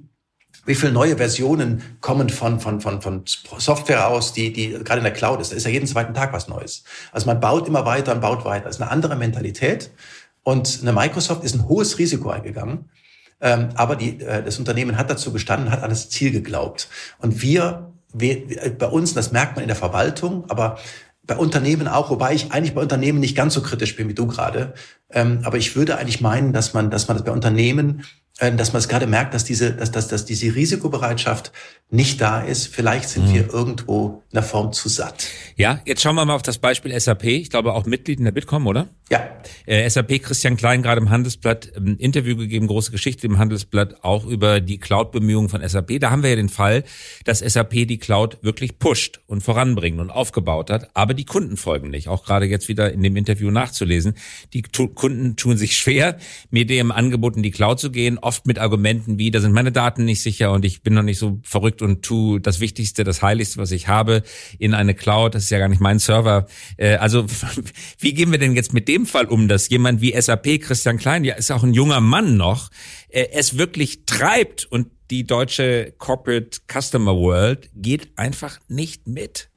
wie 0.68 0.76
viele 0.76 0.92
neue 0.92 1.18
Versionen 1.18 1.82
kommen 2.02 2.30
von, 2.30 2.60
von, 2.60 2.82
von, 2.82 3.02
von 3.02 3.24
Software 3.26 4.08
aus, 4.08 4.32
die, 4.32 4.54
die 4.54 4.70
gerade 4.70 5.00
in 5.00 5.04
der 5.04 5.14
Cloud 5.14 5.42
ist. 5.42 5.52
Da 5.52 5.56
ist 5.56 5.66
ja 5.66 5.72
jeden 5.72 5.88
zweiten 5.88 6.14
Tag 6.14 6.34
was 6.34 6.48
Neues. 6.48 6.84
Also 7.12 7.26
man 7.26 7.40
baut 7.40 7.68
immer 7.68 7.88
weiter 7.88 8.14
und 8.14 8.22
baut 8.22 8.46
weiter. 8.46 8.66
Das 8.66 8.76
ist 8.76 8.82
eine 8.82 8.92
andere 8.92 9.16
Mentalität. 9.16 9.90
Und 10.44 10.80
eine 10.84 10.94
Microsoft 10.94 11.44
ist 11.44 11.56
ein 11.56 11.68
hohes 11.68 11.98
Risiko 11.98 12.30
eingegangen. 12.30 12.92
Ähm, 13.42 13.70
aber 13.76 13.96
die, 13.96 14.22
äh, 14.22 14.44
das 14.44 14.60
Unternehmen 14.60 14.98
hat 14.98 15.10
dazu 15.10 15.32
gestanden, 15.32 15.72
hat 15.72 15.84
an 15.84 15.90
das 15.90 16.10
Ziel 16.10 16.32
geglaubt. 16.32 16.88
Und 17.20 17.42
wir, 17.42 17.92
wir, 18.14 18.76
bei 18.78 18.88
uns, 18.88 19.14
das 19.14 19.32
merkt 19.32 19.56
man 19.56 19.64
in 19.64 19.68
der 19.68 19.76
Verwaltung, 19.76 20.50
aber 20.50 20.78
bei 21.24 21.38
Unternehmen 21.38 21.88
auch, 21.88 22.10
wobei 22.10 22.34
ich 22.34 22.52
eigentlich 22.52 22.74
bei 22.76 22.82
Unternehmen 22.82 23.20
nicht 23.20 23.36
ganz 23.36 23.54
so 23.54 23.62
kritisch 23.62 23.96
bin 23.96 24.10
wie 24.10 24.14
du 24.14 24.28
gerade. 24.28 24.74
Ähm, 25.10 25.40
aber 25.44 25.58
ich 25.58 25.76
würde 25.76 25.98
eigentlich 25.98 26.22
meinen, 26.22 26.54
dass 26.54 26.74
man, 26.74 26.90
dass 26.90 27.08
man 27.08 27.18
das 27.18 27.26
bei 27.26 27.32
Unternehmen 27.32 28.00
äh, 28.00 28.04
dass 28.40 28.74
man 28.74 28.80
es 28.80 28.88
gerade 28.88 29.06
merkt, 29.06 29.34
dass 29.34 29.44
diese, 29.44 29.74
dass, 29.74 29.92
dass, 29.92 30.08
dass 30.08 30.26
diese 30.26 30.56
Risikobereitschaft 30.56 31.52
nicht 31.92 32.22
da 32.22 32.42
ist. 32.42 32.68
Vielleicht 32.68 33.10
sind 33.10 33.28
mhm. 33.28 33.34
wir 33.34 33.54
irgendwo 33.54 34.24
in 34.32 34.36
der 34.36 34.44
Form 34.44 34.72
zu 34.72 34.88
satt. 34.88 35.28
Ja, 35.58 35.82
jetzt 35.86 36.02
schauen 36.02 36.16
wir 36.16 36.24
mal 36.24 36.36
auf 36.36 36.42
das 36.42 36.58
Beispiel 36.58 36.98
SAP. 36.98 37.26
Ich 37.26 37.50
glaube 37.50 37.74
auch 37.74 37.86
Mitglied 37.86 38.18
in 38.18 38.26
der 38.26 38.32
Bitkom, 38.32 38.66
oder? 38.66 38.88
Ja. 39.12 39.28
Äh, 39.66 39.90
SAP 39.90 40.24
Christian 40.24 40.56
Klein 40.56 40.84
gerade 40.84 41.02
im 41.02 41.10
Handelsblatt 41.10 41.74
ein 41.76 41.88
ähm, 41.88 41.98
Interview 42.00 42.38
gegeben, 42.38 42.68
große 42.68 42.92
Geschichte 42.92 43.28
im 43.28 43.38
Handelsblatt, 43.38 44.06
auch 44.06 44.26
über 44.26 44.62
die 44.62 44.80
Cloud-Bemühungen 44.80 45.50
von 45.50 45.68
SAP. 45.68 46.00
Da 46.00 46.12
haben 46.12 46.24
wir 46.24 46.30
ja 46.30 46.38
den 46.38 46.48
Fall, 46.48 46.86
dass 47.26 47.40
SAP 47.40 47.72
die 47.72 47.98
Cloud 47.98 48.38
wirklich 48.42 48.80
pusht 48.80 49.20
und 49.28 49.44
voranbringt 49.44 50.00
und 50.00 50.12
aufgebaut 50.12 50.70
hat, 50.70 50.90
aber 50.94 51.14
die 51.14 51.26
Kunden 51.26 51.58
folgen 51.58 51.90
nicht. 51.90 52.08
Auch 52.08 52.24
gerade 52.24 52.46
jetzt 52.46 52.70
wieder 52.70 52.94
in 52.94 53.04
dem 53.04 53.18
Interview 53.18 53.52
nachzulesen. 53.52 54.16
Die 54.54 54.62
Kunden 54.62 55.36
tun 55.36 55.58
sich 55.58 55.78
schwer, 55.78 56.18
mit 56.50 56.70
dem 56.70 56.94
Angebot 56.94 57.36
in 57.36 57.44
die 57.44 57.52
Cloud 57.52 57.82
zu 57.82 57.92
gehen 57.92 58.18
oft 58.22 58.48
mit 58.48 58.60
Argumenten 58.60 59.18
wie, 59.18 59.32
da 59.32 59.40
sind 59.40 59.54
meine 59.54 59.72
Daten 59.72 60.06
nicht 60.06 60.22
sicher 60.22 60.52
und 60.52 60.66
ich 60.66 60.82
bin 60.82 60.94
noch 60.94 61.04
nicht 61.04 61.20
so 61.20 61.40
verrückt 61.44 61.82
und 61.82 62.04
tu 62.04 62.40
das 62.40 62.60
Wichtigste, 62.60 63.04
das 63.04 63.22
Heiligste, 63.22 63.58
was 63.60 63.72
ich 63.72 63.88
habe, 63.88 64.24
in 64.60 64.74
eine 64.74 64.96
Cloud. 64.96 65.36
Das 65.36 65.44
ist 65.44 65.50
ja 65.50 65.60
gar 65.60 65.70
nicht 65.70 65.82
mein 65.82 66.00
Server. 66.00 66.48
Äh, 66.78 66.96
also 66.96 67.26
wie 68.00 68.14
gehen 68.14 68.32
wir 68.32 68.40
denn 68.40 68.56
jetzt 68.56 68.74
mit 68.74 68.88
dem 68.88 69.06
Fall 69.06 69.26
um, 69.26 69.48
dass 69.48 69.70
jemand 69.70 70.02
wie 70.02 70.20
SAP, 70.20 70.62
Christian 70.62 70.98
Klein, 70.98 71.24
ja 71.24 71.36
ist 71.36 71.52
auch 71.52 71.64
ein 71.64 71.74
junger 71.74 72.02
Mann 72.02 72.38
noch, 72.38 72.70
äh, 73.10 73.28
es 73.32 73.58
wirklich 73.58 74.06
treibt 74.06 74.66
und 74.66 74.88
die 75.12 75.26
deutsche 75.26 75.94
Corporate 75.98 76.60
Customer 76.72 77.16
World 77.16 77.70
geht 77.76 78.18
einfach 78.18 78.60
nicht 78.70 79.08
mit. 79.08 79.51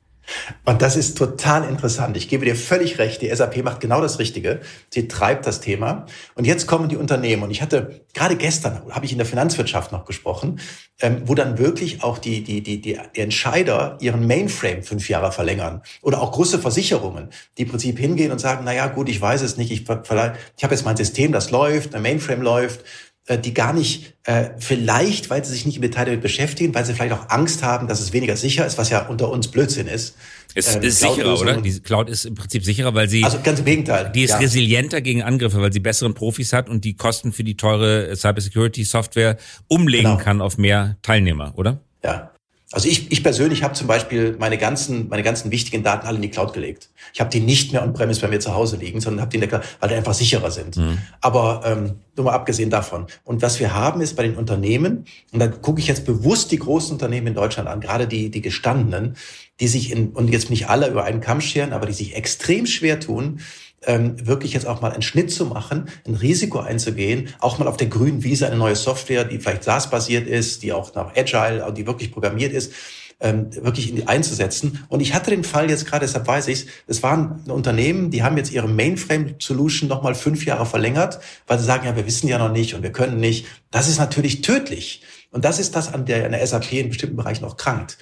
Und 0.64 0.82
das 0.82 0.96
ist 0.96 1.18
total 1.18 1.68
interessant. 1.68 2.16
Ich 2.16 2.28
gebe 2.28 2.44
dir 2.44 2.56
völlig 2.56 2.98
recht. 2.98 3.22
Die 3.22 3.34
SAP 3.34 3.62
macht 3.62 3.80
genau 3.80 4.00
das 4.00 4.18
Richtige. 4.18 4.60
Sie 4.90 5.08
treibt 5.08 5.46
das 5.46 5.60
Thema. 5.60 6.06
Und 6.34 6.46
jetzt 6.46 6.66
kommen 6.66 6.88
die 6.88 6.96
Unternehmen. 6.96 7.42
Und 7.42 7.50
ich 7.50 7.62
hatte 7.62 8.00
gerade 8.14 8.36
gestern, 8.36 8.82
habe 8.90 9.04
ich 9.04 9.12
in 9.12 9.18
der 9.18 9.26
Finanzwirtschaft 9.26 9.92
noch 9.92 10.04
gesprochen, 10.04 10.60
ähm, 11.00 11.22
wo 11.26 11.34
dann 11.34 11.58
wirklich 11.58 12.02
auch 12.02 12.18
die, 12.18 12.42
die, 12.42 12.62
die, 12.62 12.80
die 12.80 12.98
Entscheider 13.14 13.98
ihren 14.00 14.26
Mainframe 14.26 14.82
fünf 14.82 15.08
Jahre 15.08 15.32
verlängern. 15.32 15.82
Oder 16.02 16.22
auch 16.22 16.32
große 16.32 16.58
Versicherungen, 16.58 17.28
die 17.58 17.62
im 17.62 17.68
Prinzip 17.68 17.98
hingehen 17.98 18.32
und 18.32 18.38
sagen, 18.38 18.62
na 18.64 18.74
ja, 18.74 18.86
gut, 18.86 19.08
ich 19.08 19.20
weiß 19.20 19.42
es 19.42 19.56
nicht. 19.56 19.70
Ich, 19.70 19.82
ich 19.82 19.88
habe 19.90 20.38
jetzt 20.74 20.84
mein 20.84 20.96
System, 20.96 21.32
das 21.32 21.50
läuft, 21.50 21.94
ein 21.94 22.02
Mainframe 22.02 22.42
läuft 22.42 22.84
die 23.28 23.54
gar 23.54 23.72
nicht, 23.72 24.14
äh, 24.24 24.50
vielleicht, 24.58 25.30
weil 25.30 25.42
sie 25.44 25.52
sich 25.52 25.64
nicht 25.64 25.76
im 25.76 25.82
Detail 25.82 26.04
damit 26.04 26.20
beschäftigen, 26.20 26.74
weil 26.74 26.84
sie 26.84 26.92
vielleicht 26.92 27.14
auch 27.14 27.30
Angst 27.30 27.62
haben, 27.62 27.88
dass 27.88 28.00
es 28.00 28.12
weniger 28.12 28.36
sicher 28.36 28.66
ist, 28.66 28.76
was 28.76 28.90
ja 28.90 29.06
unter 29.06 29.30
uns 29.30 29.48
Blödsinn 29.48 29.86
ist. 29.86 30.14
Es 30.54 30.74
ähm, 30.74 30.82
ist 30.82 31.00
sicherer, 31.00 31.40
oder? 31.40 31.60
Die 31.60 31.80
Cloud 31.80 32.10
ist 32.10 32.26
im 32.26 32.34
Prinzip 32.34 32.64
sicherer, 32.64 32.94
weil 32.94 33.08
sie. 33.08 33.24
Also 33.24 33.38
ganz 33.42 33.60
im 33.60 33.64
Gegenteil. 33.64 34.12
Die 34.14 34.22
ist 34.22 34.30
ja. 34.30 34.36
resilienter 34.38 35.00
gegen 35.00 35.22
Angriffe, 35.22 35.60
weil 35.60 35.72
sie 35.72 35.80
besseren 35.80 36.14
Profis 36.14 36.52
hat 36.52 36.68
und 36.68 36.84
die 36.84 36.96
Kosten 36.96 37.32
für 37.32 37.44
die 37.44 37.56
teure 37.56 38.14
Cybersecurity 38.14 38.84
Software 38.84 39.38
umlegen 39.68 40.12
genau. 40.12 40.22
kann 40.22 40.40
auf 40.42 40.58
mehr 40.58 40.96
Teilnehmer, 41.02 41.54
oder? 41.56 41.80
Ja. 42.04 42.30
Also 42.74 42.88
ich, 42.88 43.12
ich 43.12 43.22
persönlich 43.22 43.62
habe 43.62 43.74
zum 43.74 43.86
Beispiel 43.86 44.34
meine 44.40 44.58
ganzen, 44.58 45.08
meine 45.08 45.22
ganzen 45.22 45.52
wichtigen 45.52 45.84
Daten 45.84 46.08
alle 46.08 46.16
in 46.16 46.22
die 46.22 46.30
Cloud 46.30 46.52
gelegt. 46.52 46.88
Ich 47.12 47.20
habe 47.20 47.30
die 47.30 47.38
nicht 47.38 47.72
mehr 47.72 47.84
on-premise 47.84 48.20
bei 48.20 48.26
mir 48.26 48.40
zu 48.40 48.52
Hause 48.52 48.76
liegen, 48.76 49.00
sondern 49.00 49.20
habe 49.20 49.30
die 49.30 49.36
in 49.36 49.42
der 49.42 49.48
Cloud, 49.48 49.62
weil 49.78 49.90
die 49.90 49.94
einfach 49.94 50.12
sicherer 50.12 50.50
sind. 50.50 50.76
Mhm. 50.76 50.98
Aber 51.20 51.62
ähm, 51.64 51.92
nur 52.16 52.26
mal 52.26 52.32
abgesehen 52.32 52.70
davon. 52.70 53.06
Und 53.22 53.42
was 53.42 53.60
wir 53.60 53.74
haben 53.74 54.00
ist 54.00 54.16
bei 54.16 54.24
den 54.24 54.34
Unternehmen, 54.34 55.04
und 55.30 55.38
da 55.38 55.46
gucke 55.46 55.78
ich 55.78 55.86
jetzt 55.86 56.04
bewusst 56.04 56.50
die 56.50 56.58
großen 56.58 56.92
Unternehmen 56.92 57.28
in 57.28 57.34
Deutschland 57.34 57.68
an, 57.68 57.80
gerade 57.80 58.08
die, 58.08 58.30
die 58.30 58.40
gestandenen, 58.40 59.16
die 59.60 59.68
sich 59.68 59.92
in, 59.92 60.08
und 60.08 60.28
jetzt 60.28 60.50
nicht 60.50 60.68
alle 60.68 60.88
über 60.88 61.04
einen 61.04 61.20
Kamm 61.20 61.40
scheren, 61.40 61.72
aber 61.72 61.86
die 61.86 61.92
sich 61.92 62.16
extrem 62.16 62.66
schwer 62.66 62.98
tun, 62.98 63.38
ähm, 63.86 64.26
wirklich 64.26 64.52
jetzt 64.52 64.66
auch 64.66 64.80
mal 64.80 64.92
einen 64.92 65.02
Schnitt 65.02 65.30
zu 65.30 65.46
machen, 65.46 65.88
ein 66.06 66.14
Risiko 66.14 66.58
einzugehen, 66.58 67.28
auch 67.40 67.58
mal 67.58 67.68
auf 67.68 67.76
der 67.76 67.88
grünen 67.88 68.22
Wiese 68.22 68.46
eine 68.46 68.56
neue 68.56 68.76
Software, 68.76 69.24
die 69.24 69.38
vielleicht 69.38 69.64
SaaS-basiert 69.64 70.26
ist, 70.26 70.62
die 70.62 70.72
auch 70.72 70.94
nach 70.94 71.16
Agile, 71.16 71.72
die 71.76 71.86
wirklich 71.86 72.12
programmiert 72.12 72.52
ist, 72.52 72.72
ähm, 73.20 73.48
wirklich 73.64 74.08
einzusetzen. 74.08 74.84
Und 74.88 75.00
ich 75.00 75.14
hatte 75.14 75.30
den 75.30 75.44
Fall 75.44 75.70
jetzt 75.70 75.86
gerade, 75.86 76.04
deshalb 76.04 76.26
weiß 76.26 76.48
ich 76.48 76.66
es, 76.86 77.02
waren 77.02 77.42
Unternehmen, 77.48 78.10
die 78.10 78.22
haben 78.22 78.36
jetzt 78.36 78.52
ihre 78.52 78.68
Mainframe-Solution 78.68 79.88
nochmal 79.88 80.14
fünf 80.14 80.44
Jahre 80.44 80.66
verlängert, 80.66 81.20
weil 81.46 81.58
sie 81.58 81.64
sagen, 81.64 81.86
ja, 81.86 81.96
wir 81.96 82.06
wissen 82.06 82.28
ja 82.28 82.38
noch 82.38 82.52
nicht 82.52 82.74
und 82.74 82.82
wir 82.82 82.92
können 82.92 83.20
nicht. 83.20 83.46
Das 83.70 83.88
ist 83.88 83.98
natürlich 83.98 84.42
tödlich. 84.42 85.02
Und 85.30 85.44
das 85.44 85.58
ist 85.58 85.74
das, 85.74 85.92
an 85.92 86.06
der, 86.06 86.26
an 86.26 86.32
der 86.32 86.46
SAP 86.46 86.72
in 86.72 86.88
bestimmten 86.88 87.16
Bereichen 87.16 87.44
auch 87.44 87.56
krankt. 87.56 87.98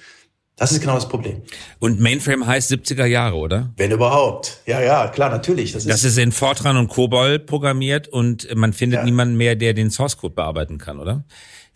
Das 0.55 0.71
ist 0.71 0.81
genau 0.81 0.95
das 0.95 1.09
Problem. 1.09 1.41
Und 1.79 1.99
Mainframe 1.99 2.45
heißt 2.45 2.71
70er 2.71 3.05
Jahre, 3.05 3.37
oder? 3.37 3.73
Wenn 3.75 3.91
überhaupt. 3.91 4.61
Ja, 4.67 4.81
ja, 4.81 5.07
klar, 5.07 5.31
natürlich. 5.31 5.71
Das, 5.71 5.85
das 5.85 6.03
ist, 6.03 6.11
ist 6.11 6.17
in 6.19 6.31
Fortran 6.31 6.77
und 6.77 6.89
COBOL 6.89 7.39
programmiert 7.39 8.07
und 8.07 8.47
man 8.55 8.71
findet 8.71 8.99
ja. 8.99 9.05
niemanden 9.05 9.35
mehr, 9.35 9.55
der 9.55 9.73
den 9.73 9.89
Source 9.89 10.17
Code 10.17 10.35
bearbeiten 10.35 10.77
kann, 10.77 10.99
oder? 10.99 11.23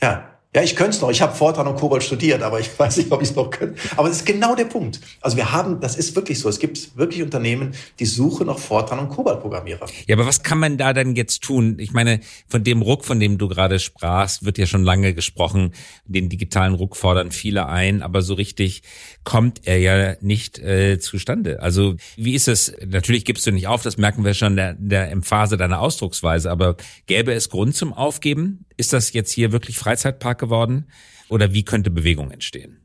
Ja, 0.01 0.37
ja, 0.57 0.63
ich 0.63 0.75
könnte 0.75 0.89
es 0.89 1.01
noch. 1.01 1.11
Ich 1.11 1.21
habe 1.21 1.35
Fortran 1.35 1.67
und 1.67 1.75
Kobold 1.75 2.01
studiert, 2.01 2.41
aber 2.41 2.59
ich 2.59 2.67
weiß 2.79 2.97
nicht, 2.97 3.11
ob 3.11 3.21
ich 3.21 3.29
es 3.29 3.35
noch 3.35 3.51
könnte. 3.51 3.79
Aber 3.95 4.09
es 4.09 4.17
ist 4.17 4.25
genau 4.25 4.55
der 4.55 4.65
Punkt. 4.65 4.99
Also 5.21 5.37
wir 5.37 5.51
haben, 5.51 5.79
das 5.81 5.95
ist 5.95 6.15
wirklich 6.15 6.39
so. 6.39 6.49
Es 6.49 6.57
gibt 6.57 6.97
wirklich 6.97 7.21
Unternehmen, 7.21 7.75
die 7.99 8.07
suchen 8.07 8.47
nach 8.47 8.57
Fortran 8.57 8.97
und 8.97 9.09
Kobold-Programmierer. 9.09 9.85
Ja, 10.07 10.15
aber 10.15 10.25
was 10.25 10.41
kann 10.41 10.57
man 10.57 10.79
da 10.79 10.93
denn 10.93 11.15
jetzt 11.15 11.43
tun? 11.43 11.77
Ich 11.77 11.93
meine, 11.93 12.21
von 12.47 12.63
dem 12.63 12.81
Ruck, 12.81 13.05
von 13.05 13.19
dem 13.19 13.37
du 13.37 13.47
gerade 13.47 13.77
sprachst, 13.77 14.45
wird 14.45 14.57
ja 14.57 14.65
schon 14.65 14.83
lange 14.83 15.13
gesprochen. 15.13 15.73
Den 16.05 16.27
digitalen 16.27 16.73
Ruck 16.73 16.95
fordern 16.95 17.29
viele 17.31 17.67
ein, 17.67 18.01
aber 18.01 18.23
so 18.23 18.33
richtig 18.33 18.81
kommt 19.23 19.67
er 19.67 19.77
ja 19.77 20.15
nicht 20.21 20.57
äh, 20.57 20.97
zustande. 20.97 21.61
Also 21.61 21.97
wie 22.15 22.33
ist 22.33 22.47
es? 22.47 22.73
Natürlich 22.83 23.25
gibst 23.25 23.45
du 23.45 23.51
nicht 23.51 23.67
auf, 23.67 23.83
das 23.83 23.97
merken 23.97 24.25
wir 24.25 24.33
schon 24.33 24.53
in 24.53 24.55
der, 24.55 24.73
der 24.73 25.11
Emphase 25.11 25.55
deiner 25.55 25.81
Ausdrucksweise, 25.81 26.49
aber 26.49 26.77
gäbe 27.05 27.31
es 27.33 27.49
Grund 27.49 27.75
zum 27.75 27.93
Aufgeben? 27.93 28.65
Ist 28.77 28.93
das 28.93 29.13
jetzt 29.13 29.31
hier 29.31 29.51
wirklich 29.51 29.77
Freizeitpark 29.77 30.46
geworden? 30.47 30.85
Oder 31.29 31.53
wie 31.53 31.63
könnte 31.63 31.91
Bewegung 31.91 32.31
entstehen? 32.31 32.79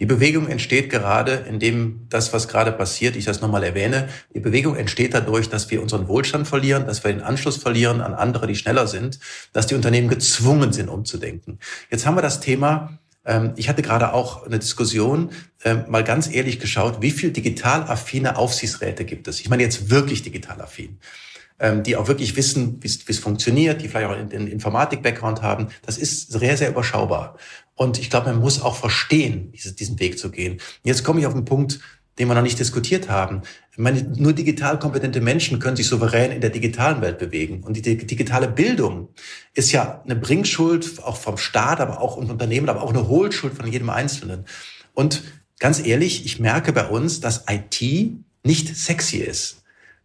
Die 0.00 0.06
Bewegung 0.06 0.48
entsteht 0.48 0.90
gerade, 0.90 1.44
indem 1.48 2.06
das, 2.10 2.32
was 2.32 2.48
gerade 2.48 2.72
passiert, 2.72 3.14
ich 3.14 3.26
das 3.26 3.40
nochmal 3.40 3.62
erwähne, 3.62 4.08
die 4.34 4.40
Bewegung 4.40 4.74
entsteht 4.74 5.14
dadurch, 5.14 5.48
dass 5.48 5.70
wir 5.70 5.80
unseren 5.80 6.08
Wohlstand 6.08 6.48
verlieren, 6.48 6.84
dass 6.84 7.04
wir 7.04 7.12
den 7.12 7.22
Anschluss 7.22 7.58
verlieren 7.58 8.00
an 8.00 8.12
andere, 8.12 8.48
die 8.48 8.56
schneller 8.56 8.88
sind, 8.88 9.20
dass 9.52 9.68
die 9.68 9.76
Unternehmen 9.76 10.08
gezwungen 10.08 10.72
sind, 10.72 10.88
umzudenken. 10.88 11.60
Jetzt 11.90 12.06
haben 12.06 12.16
wir 12.16 12.22
das 12.22 12.40
Thema, 12.40 12.98
ähm, 13.24 13.52
ich 13.54 13.68
hatte 13.68 13.82
gerade 13.82 14.12
auch 14.12 14.44
eine 14.44 14.58
Diskussion, 14.58 15.30
ähm, 15.64 15.84
mal 15.88 16.02
ganz 16.02 16.28
ehrlich 16.28 16.58
geschaut, 16.58 17.00
wie 17.00 17.12
viel 17.12 17.30
digital 17.30 17.82
affine 17.82 18.36
Aufsichtsräte 18.36 19.04
gibt 19.04 19.28
es? 19.28 19.40
Ich 19.40 19.48
meine 19.48 19.62
jetzt 19.62 19.90
wirklich 19.90 20.22
digital 20.22 20.60
affin 20.60 20.98
die 21.86 21.96
auch 21.96 22.08
wirklich 22.08 22.36
wissen, 22.36 22.82
wie 22.82 22.88
es 22.88 23.18
funktioniert, 23.18 23.80
die 23.80 23.88
vielleicht 23.88 24.08
auch 24.08 24.16
einen 24.16 24.48
Informatik-Background 24.48 25.42
haben. 25.42 25.68
Das 25.86 25.98
ist 25.98 26.32
sehr, 26.32 26.56
sehr 26.56 26.70
überschaubar. 26.70 27.36
Und 27.74 27.98
ich 27.98 28.10
glaube, 28.10 28.30
man 28.30 28.40
muss 28.40 28.60
auch 28.60 28.76
verstehen, 28.76 29.52
diesen 29.52 29.98
Weg 30.00 30.18
zu 30.18 30.30
gehen. 30.30 30.60
Jetzt 30.82 31.04
komme 31.04 31.20
ich 31.20 31.26
auf 31.26 31.34
einen 31.34 31.44
Punkt, 31.44 31.80
den 32.18 32.28
wir 32.28 32.34
noch 32.34 32.42
nicht 32.42 32.60
diskutiert 32.60 33.08
haben. 33.08 33.42
Meine, 33.76 34.02
nur 34.02 34.32
digital 34.32 34.78
kompetente 34.78 35.20
Menschen 35.20 35.58
können 35.58 35.76
sich 35.76 35.88
souverän 35.88 36.30
in 36.30 36.40
der 36.40 36.50
digitalen 36.50 37.00
Welt 37.00 37.18
bewegen. 37.18 37.64
Und 37.64 37.74
die 37.76 37.82
digitale 37.82 38.46
Bildung 38.46 39.08
ist 39.54 39.72
ja 39.72 40.02
eine 40.04 40.14
Bringschuld 40.14 41.02
auch 41.02 41.16
vom 41.16 41.36
Staat, 41.36 41.80
aber 41.80 42.00
auch 42.00 42.16
im 42.18 42.30
Unternehmen, 42.30 42.68
aber 42.68 42.82
auch 42.82 42.90
eine 42.90 43.08
Hohlschuld 43.08 43.54
von 43.54 43.66
jedem 43.66 43.90
Einzelnen. 43.90 44.44
Und 44.92 45.24
ganz 45.58 45.84
ehrlich, 45.84 46.24
ich 46.24 46.38
merke 46.38 46.72
bei 46.72 46.86
uns, 46.86 47.20
dass 47.20 47.46
IT 47.48 47.80
nicht 48.44 48.76
sexy 48.76 49.16
ist. 49.16 49.63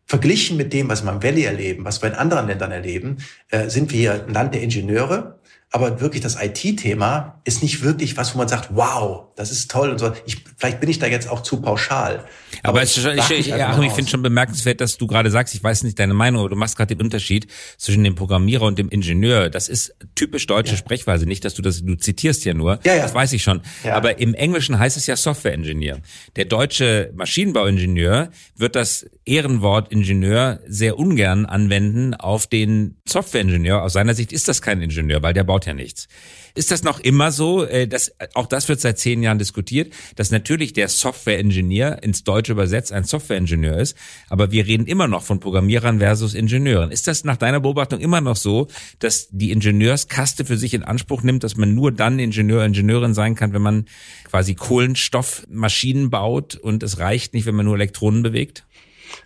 Verglichen 0.10 0.58
mit 0.58 0.74
dem, 0.74 0.90
was 0.90 1.04
wir 1.04 1.12
im 1.12 1.22
Valley 1.22 1.44
erleben, 1.44 1.86
was 1.86 2.02
wir 2.02 2.10
in 2.10 2.16
anderen 2.16 2.48
Ländern 2.48 2.72
erleben, 2.72 3.18
äh, 3.52 3.70
sind 3.70 3.94
wir 3.94 4.26
ein 4.26 4.34
Land 4.34 4.56
der 4.56 4.64
Ingenieure. 4.64 5.40
Aber 5.72 6.02
wirklich 6.02 6.22
das 6.24 6.36
IT-Thema 6.42 7.42
ist 7.44 7.62
nicht 7.62 7.84
wirklich 7.84 8.18
was, 8.18 8.34
wo 8.34 8.40
man 8.40 8.48
sagt, 8.48 8.70
wow, 8.74 9.28
das 9.36 9.52
ist 9.52 9.70
toll 9.70 9.92
und 9.92 10.00
so. 10.00 10.12
Ich, 10.26 10.44
vielleicht 10.58 10.80
bin 10.80 10.90
ich 10.90 10.98
da 10.98 11.06
jetzt 11.06 11.30
auch 11.30 11.44
zu 11.44 11.62
pauschal. 11.62 12.26
Aber, 12.64 12.80
aber 12.80 12.84
ich, 12.84 12.98
ich, 12.98 13.32
ich, 13.32 13.54
Achtung, 13.54 13.86
ich 13.86 13.94
finde 13.94 14.10
schon 14.10 14.24
bemerkenswert, 14.24 14.82
dass 14.82 14.98
du 14.98 15.06
gerade 15.06 15.30
sagst, 15.30 15.54
ich 15.54 15.64
weiß 15.64 15.84
nicht 15.84 16.00
deine 16.00 16.16
Meinung, 16.16 16.42
aber 16.42 16.50
du 16.50 16.56
machst 16.56 16.76
gerade 16.76 16.96
den 16.96 17.06
Unterschied 17.06 17.46
zwischen 17.78 18.04
dem 18.04 18.16
Programmierer 18.16 18.66
und 18.66 18.80
dem 18.80 18.90
Ingenieur. 18.90 19.52
Das 19.52 19.70
ist 19.70 19.96
typisch 20.16 20.48
deutsche 20.48 20.72
ja. 20.72 20.78
Sprechweise. 20.78 21.28
Nicht, 21.28 21.46
dass 21.46 21.54
du 21.54 21.62
das, 21.62 21.84
du 21.84 21.96
zitierst 21.96 22.46
ja 22.46 22.56
nur. 22.56 22.80
Ja, 22.84 22.96
ja. 22.96 23.04
Das 23.04 23.14
weiß 23.14 23.32
ich 23.34 23.44
schon. 23.44 23.62
Ja. 23.84 23.96
Aber 23.96 24.20
im 24.20 24.34
Englischen 24.34 24.80
heißt 24.80 24.98
es 24.98 25.06
ja 25.06 25.16
Software-Engineer. 25.16 26.00
Der 26.36 26.46
deutsche 26.46 27.12
Maschinenbauingenieur 27.16 28.32
wird 28.56 28.76
das 28.76 29.06
Ehrenwort 29.24 29.92
Ingenieur 29.92 30.62
sehr 30.68 30.98
ungern 30.98 31.46
anwenden 31.46 32.16
auf 32.16 32.48
den 32.48 32.98
Software-Ingenieur. 33.08 33.84
Aus 33.84 33.94
seiner 33.94 34.16
Sicht 34.16 34.34
ist 34.34 34.48
das 34.48 34.64
kein 34.64 34.82
Ingenieur, 34.82 35.22
weil 35.22 35.34
der 35.34 35.44
baut 35.44 35.59
ja 35.66 35.74
nichts. 35.74 36.08
Ist 36.56 36.72
das 36.72 36.84
noch 36.84 37.00
immer 37.00 37.32
so? 37.32 37.64
Äh, 37.66 37.88
dass, 37.88 38.14
auch 38.34 38.48
das 38.48 38.70
wird 38.70 38.82
seit 38.82 39.00
zehn 39.00 39.24
Jahren 39.24 39.40
diskutiert, 39.40 39.94
dass 40.16 40.32
natürlich 40.32 40.74
der 40.74 40.88
Software-Ingenieur 40.88 42.04
ins 42.04 42.24
Deutsche 42.24 42.54
übersetzt 42.54 42.92
ein 42.92 43.04
Software-Ingenieur 43.04 43.78
ist, 43.78 43.96
aber 44.30 44.52
wir 44.52 44.66
reden 44.66 44.86
immer 44.86 45.08
noch 45.08 45.24
von 45.24 45.40
Programmierern 45.40 46.00
versus 46.00 46.34
Ingenieuren. 46.34 46.92
Ist 46.92 47.08
das 47.08 47.24
nach 47.24 47.38
deiner 47.38 47.60
Beobachtung 47.60 48.00
immer 48.00 48.22
noch 48.22 48.36
so, 48.36 48.68
dass 49.00 49.28
die 49.32 49.52
Ingenieurskaste 49.52 50.46
für 50.46 50.58
sich 50.58 50.74
in 50.74 50.84
Anspruch 50.84 51.24
nimmt, 51.24 51.44
dass 51.44 51.56
man 51.56 51.74
nur 51.76 51.92
dann 51.92 52.20
Ingenieur, 52.20 52.66
Ingenieurin 52.66 53.14
sein 53.14 53.36
kann, 53.36 53.54
wenn 53.54 53.62
man 53.62 53.86
quasi 54.26 54.56
Kohlenstoffmaschinen 54.56 56.10
baut 56.10 56.56
und 56.56 56.84
es 56.84 57.00
reicht 57.00 57.34
nicht, 57.34 57.46
wenn 57.46 57.56
man 57.56 57.66
nur 57.66 57.76
Elektronen 57.76 58.24
bewegt? 58.24 58.66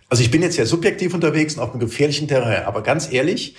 Also 0.08 0.22
ich 0.22 0.30
bin 0.30 0.42
jetzt 0.42 0.56
ja 0.56 0.66
subjektiv 0.66 1.14
unterwegs 1.14 1.54
und 1.54 1.60
auf 1.60 1.70
einem 1.70 1.80
gefährlichen 1.80 2.28
Terrain, 2.28 2.64
aber 2.64 2.82
ganz 2.82 3.12
ehrlich, 3.12 3.54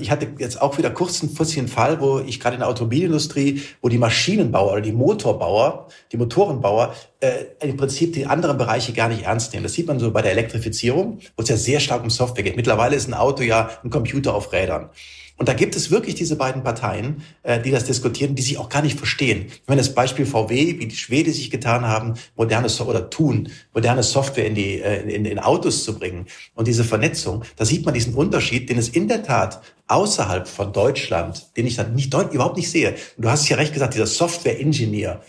ich 0.00 0.10
hatte 0.10 0.28
jetzt 0.38 0.60
auch 0.60 0.78
wieder 0.78 0.90
kurz 0.90 1.22
einen, 1.22 1.36
einen 1.38 1.68
Fall, 1.68 2.00
wo 2.00 2.18
ich 2.18 2.40
gerade 2.40 2.54
in 2.54 2.60
der 2.60 2.68
Automobilindustrie, 2.68 3.62
wo 3.80 3.88
die 3.88 3.98
Maschinenbauer 3.98 4.72
oder 4.72 4.80
die 4.80 4.92
Motorbauer, 4.92 5.88
die 6.10 6.16
Motorenbauer 6.16 6.94
äh, 7.20 7.44
im 7.60 7.76
Prinzip 7.76 8.12
die 8.12 8.26
anderen 8.26 8.58
Bereiche 8.58 8.92
gar 8.92 9.08
nicht 9.08 9.22
ernst 9.22 9.52
nehmen. 9.52 9.62
Das 9.62 9.74
sieht 9.74 9.86
man 9.86 9.98
so 9.98 10.10
bei 10.10 10.22
der 10.22 10.32
Elektrifizierung, 10.32 11.18
wo 11.36 11.42
es 11.42 11.48
ja 11.48 11.56
sehr 11.56 11.80
stark 11.80 12.02
um 12.02 12.10
Software 12.10 12.44
geht. 12.44 12.56
Mittlerweile 12.56 12.96
ist 12.96 13.08
ein 13.08 13.14
Auto 13.14 13.42
ja 13.42 13.70
ein 13.84 13.90
Computer 13.90 14.34
auf 14.34 14.52
Rädern. 14.52 14.90
Und 15.38 15.48
da 15.48 15.54
gibt 15.54 15.76
es 15.76 15.92
wirklich 15.92 16.16
diese 16.16 16.34
beiden 16.34 16.64
Parteien, 16.64 17.22
äh, 17.44 17.60
die 17.60 17.70
das 17.70 17.84
diskutieren, 17.84 18.34
die 18.34 18.42
sich 18.42 18.58
auch 18.58 18.68
gar 18.68 18.82
nicht 18.82 18.98
verstehen. 18.98 19.46
Wenn 19.66 19.78
das 19.78 19.94
Beispiel 19.94 20.26
VW, 20.26 20.80
wie 20.80 20.86
die 20.86 20.96
Schwede 20.96 21.32
sich 21.32 21.50
getan 21.50 21.86
haben, 21.86 22.14
moderne 22.36 22.68
so 22.68 22.84
oder 22.84 23.08
tun, 23.08 23.48
moderne 23.72 24.02
Software 24.02 24.46
in 24.46 24.56
die 24.56 24.80
äh, 24.80 25.08
in, 25.08 25.24
in 25.24 25.38
Autos 25.38 25.84
zu 25.84 25.96
bringen 25.96 26.26
und 26.54 26.66
diese 26.66 26.82
Vernetzung, 26.82 27.44
da 27.56 27.64
sieht 27.64 27.84
man 27.84 27.94
diesen 27.94 28.14
Unterschied, 28.14 28.68
den 28.68 28.78
es 28.78 28.88
in 28.88 29.06
der 29.06 29.22
Tat 29.22 29.62
außerhalb 29.86 30.48
von 30.48 30.72
Deutschland, 30.72 31.56
den 31.56 31.66
ich 31.68 31.76
dann 31.76 31.94
nicht 31.94 32.12
überhaupt 32.12 32.56
nicht 32.56 32.70
sehe. 32.70 32.96
Und 33.16 33.24
du 33.24 33.30
hast 33.30 33.48
ja 33.48 33.56
recht 33.56 33.72
gesagt, 33.72 33.94
dieser 33.94 34.08
Software-Ingenieur 34.08 35.22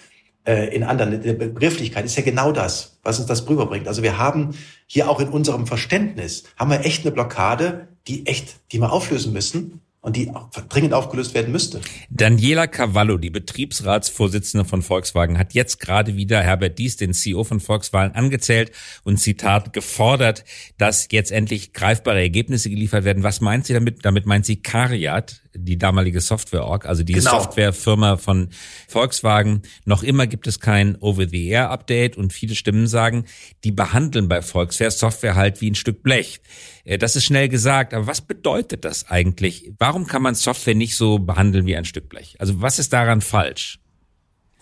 äh, 0.44 0.76
in 0.76 0.84
anderen 0.84 1.22
der 1.22 1.34
Begrifflichkeit 1.34 2.06
ist 2.06 2.18
ja 2.18 2.24
genau 2.24 2.52
das, 2.52 2.98
was 3.04 3.20
uns 3.20 3.28
das 3.28 3.48
rüberbringt. 3.48 3.88
Also 3.88 4.02
wir 4.02 4.18
haben 4.18 4.56
hier 4.88 5.08
auch 5.08 5.20
in 5.20 5.30
unserem 5.30 5.68
Verständnis 5.68 6.46
haben 6.58 6.72
wir 6.72 6.84
echt 6.84 7.06
eine 7.06 7.12
Blockade, 7.12 7.90
die 8.08 8.26
echt, 8.26 8.56
die 8.72 8.80
wir 8.80 8.92
auflösen 8.92 9.34
müssen 9.34 9.82
und 10.02 10.16
die 10.16 10.32
dringend 10.70 10.94
aufgelöst 10.94 11.34
werden 11.34 11.52
müsste. 11.52 11.82
Daniela 12.10 12.68
Cavallo, 12.68 13.18
die 13.18 13.30
Betriebsratsvorsitzende 13.30 14.66
von 14.66 14.82
Volkswagen, 14.82 15.38
hat 15.38 15.54
jetzt 15.54 15.80
gerade 15.80 16.16
wieder 16.16 16.42
Herbert 16.42 16.80
Dies, 16.80 16.96
den 16.96 17.14
CEO 17.14 17.44
von 17.44 17.60
Volkswagen, 17.60 18.16
angezählt 18.16 18.72
und 19.04 19.18
Zitat 19.18 19.74
gefordert, 19.74 20.46
dass 20.78 21.08
jetzt 21.12 21.32
endlich 21.32 21.74
greifbare 21.74 22.22
Ergebnisse 22.22 22.70
geliefert 22.70 23.04
werden. 23.04 23.24
Was 23.24 23.42
meint 23.42 23.66
sie 23.66 23.74
damit? 23.74 24.06
Damit 24.06 24.26
meint 24.26 24.46
sie 24.46 24.62
Cariat, 24.62 25.42
die 25.60 25.78
damalige 25.78 26.22
Software-Org, 26.22 26.86
also 26.86 27.04
die 27.04 27.14
genau. 27.14 27.40
Softwarefirma 27.42 28.18
von 28.18 28.50
Volkswagen. 28.88 29.62
Noch 29.86 30.04
immer 30.04 30.28
gibt 30.28 30.48
es 30.48 30.60
kein 30.60 30.96
Over-the-Air-Update 30.96 32.18
und 32.18 32.34
viele 32.34 32.56
Stimmen 32.56 32.88
sagen, 32.88 33.26
die 33.64 33.72
behandeln 33.72 34.28
bei 34.28 34.42
Volkswagen 34.42 34.92
Software 34.92 35.36
halt 35.36 35.62
wie 35.62 35.72
ein 35.72 35.76
Stück 35.76 36.04
Blech. 36.04 36.42
Äh, 36.84 36.98
das 36.98 37.16
ist 37.16 37.26
schnell 37.26 37.50
gesagt, 37.50 37.94
aber 37.94 38.08
was 38.08 38.22
bedeutet 38.22 38.86
das 38.86 39.10
eigentlich? 39.10 39.72
Warum 39.78 40.08
kann 40.08 40.22
man 40.22 40.36
Software 40.36 40.76
nicht 40.76 40.96
so 40.96 41.20
behandeln 41.20 41.66
wie 41.66 41.76
ein 41.76 41.86
Stück 41.86 42.10
Blech? 42.10 42.36
Also 42.40 42.62
was 42.62 42.80
ist 42.80 42.94
daran 42.94 43.22
falsch? 43.22 43.80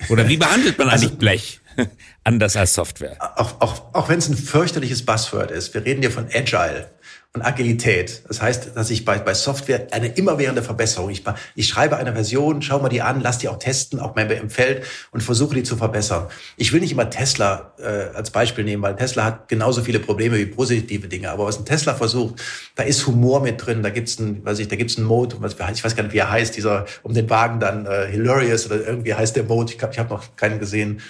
Oder 0.10 0.27
wie 0.27 0.38
behandelt 0.38 0.77
man 0.77 0.89
also, 0.89 1.08
eigentlich 1.08 1.20
Blech? 1.20 1.60
Anders 2.24 2.56
als 2.56 2.74
Software. 2.74 3.18
Auch, 3.38 3.62
auch, 3.62 3.94
auch 3.94 4.10
wenn 4.10 4.20
es 4.20 4.30
ein 4.30 4.38
fürchterliches 4.38 5.06
Buzzword 5.06 5.51
ist. 5.51 5.74
Wir 5.74 5.86
reden 5.86 6.01
ja 6.01 6.10
von 6.10 6.27
Agile 6.34 6.89
und 7.34 7.42
Agilität. 7.44 8.24
Das 8.28 8.42
heißt, 8.42 8.72
dass 8.76 8.90
ich 8.90 9.06
bei, 9.06 9.20
bei 9.20 9.34
Software 9.34 9.88
eine 9.92 10.08
immerwährende 10.08 10.64
Verbesserung, 10.64 11.10
ich, 11.10 11.24
ich 11.56 11.68
schreibe 11.68 11.98
eine 11.98 12.14
Version, 12.14 12.62
schau 12.62 12.80
mal 12.80 12.90
die 12.90 13.02
an, 13.02 13.22
lass 13.22 13.38
die 13.38 13.48
auch 13.48 13.60
testen, 13.60 14.00
auch 14.00 14.16
mal 14.16 14.30
im 14.32 14.50
Feld 14.50 14.84
und 15.12 15.22
versuche 15.22 15.56
die 15.56 15.64
zu 15.64 15.78
verbessern. 15.78 16.28
Ich 16.56 16.74
will 16.74 16.80
nicht 16.80 16.92
immer 16.92 17.10
Tesla 17.10 17.74
äh, 17.78 18.16
als 18.16 18.32
Beispiel 18.32 18.64
nehmen, 18.64 18.82
weil 18.82 18.96
Tesla 18.96 19.26
hat 19.26 19.50
genauso 19.50 19.84
viele 19.84 20.00
Probleme 20.00 20.38
wie 20.38 20.48
positive 20.48 21.08
Dinge. 21.08 21.30
Aber 21.30 21.46
was 21.46 21.60
ein 21.60 21.66
Tesla 21.66 21.94
versucht, 21.94 22.42
da 22.76 22.84
ist 22.84 23.06
Humor 23.06 23.42
mit 23.42 23.64
drin, 23.64 23.84
da 23.84 23.90
gibt's 23.90 24.18
ein, 24.20 24.44
weiß 24.44 24.60
ich, 24.60 24.68
da 24.68 24.76
gibt's 24.76 24.98
einen 24.98 25.06
Mode, 25.06 25.36
ich 25.36 25.84
weiß 25.84 25.96
gar 25.96 26.04
nicht, 26.04 26.14
wie 26.14 26.18
er 26.18 26.32
heißt, 26.32 26.58
dieser 26.58 26.86
um 27.04 27.14
den 27.14 27.30
Wagen 27.30 27.60
dann 27.60 27.86
äh, 27.86 28.08
Hilarious 28.08 28.66
oder 28.66 28.88
irgendwie 28.88 29.14
heißt 29.14 29.36
der 29.36 29.44
Mode. 29.44 29.72
Ich 29.72 29.78
glaube, 29.78 29.94
ich 29.94 30.00
habe 30.00 30.10
noch 30.10 30.36
keinen 30.36 30.60
gesehen 30.60 31.02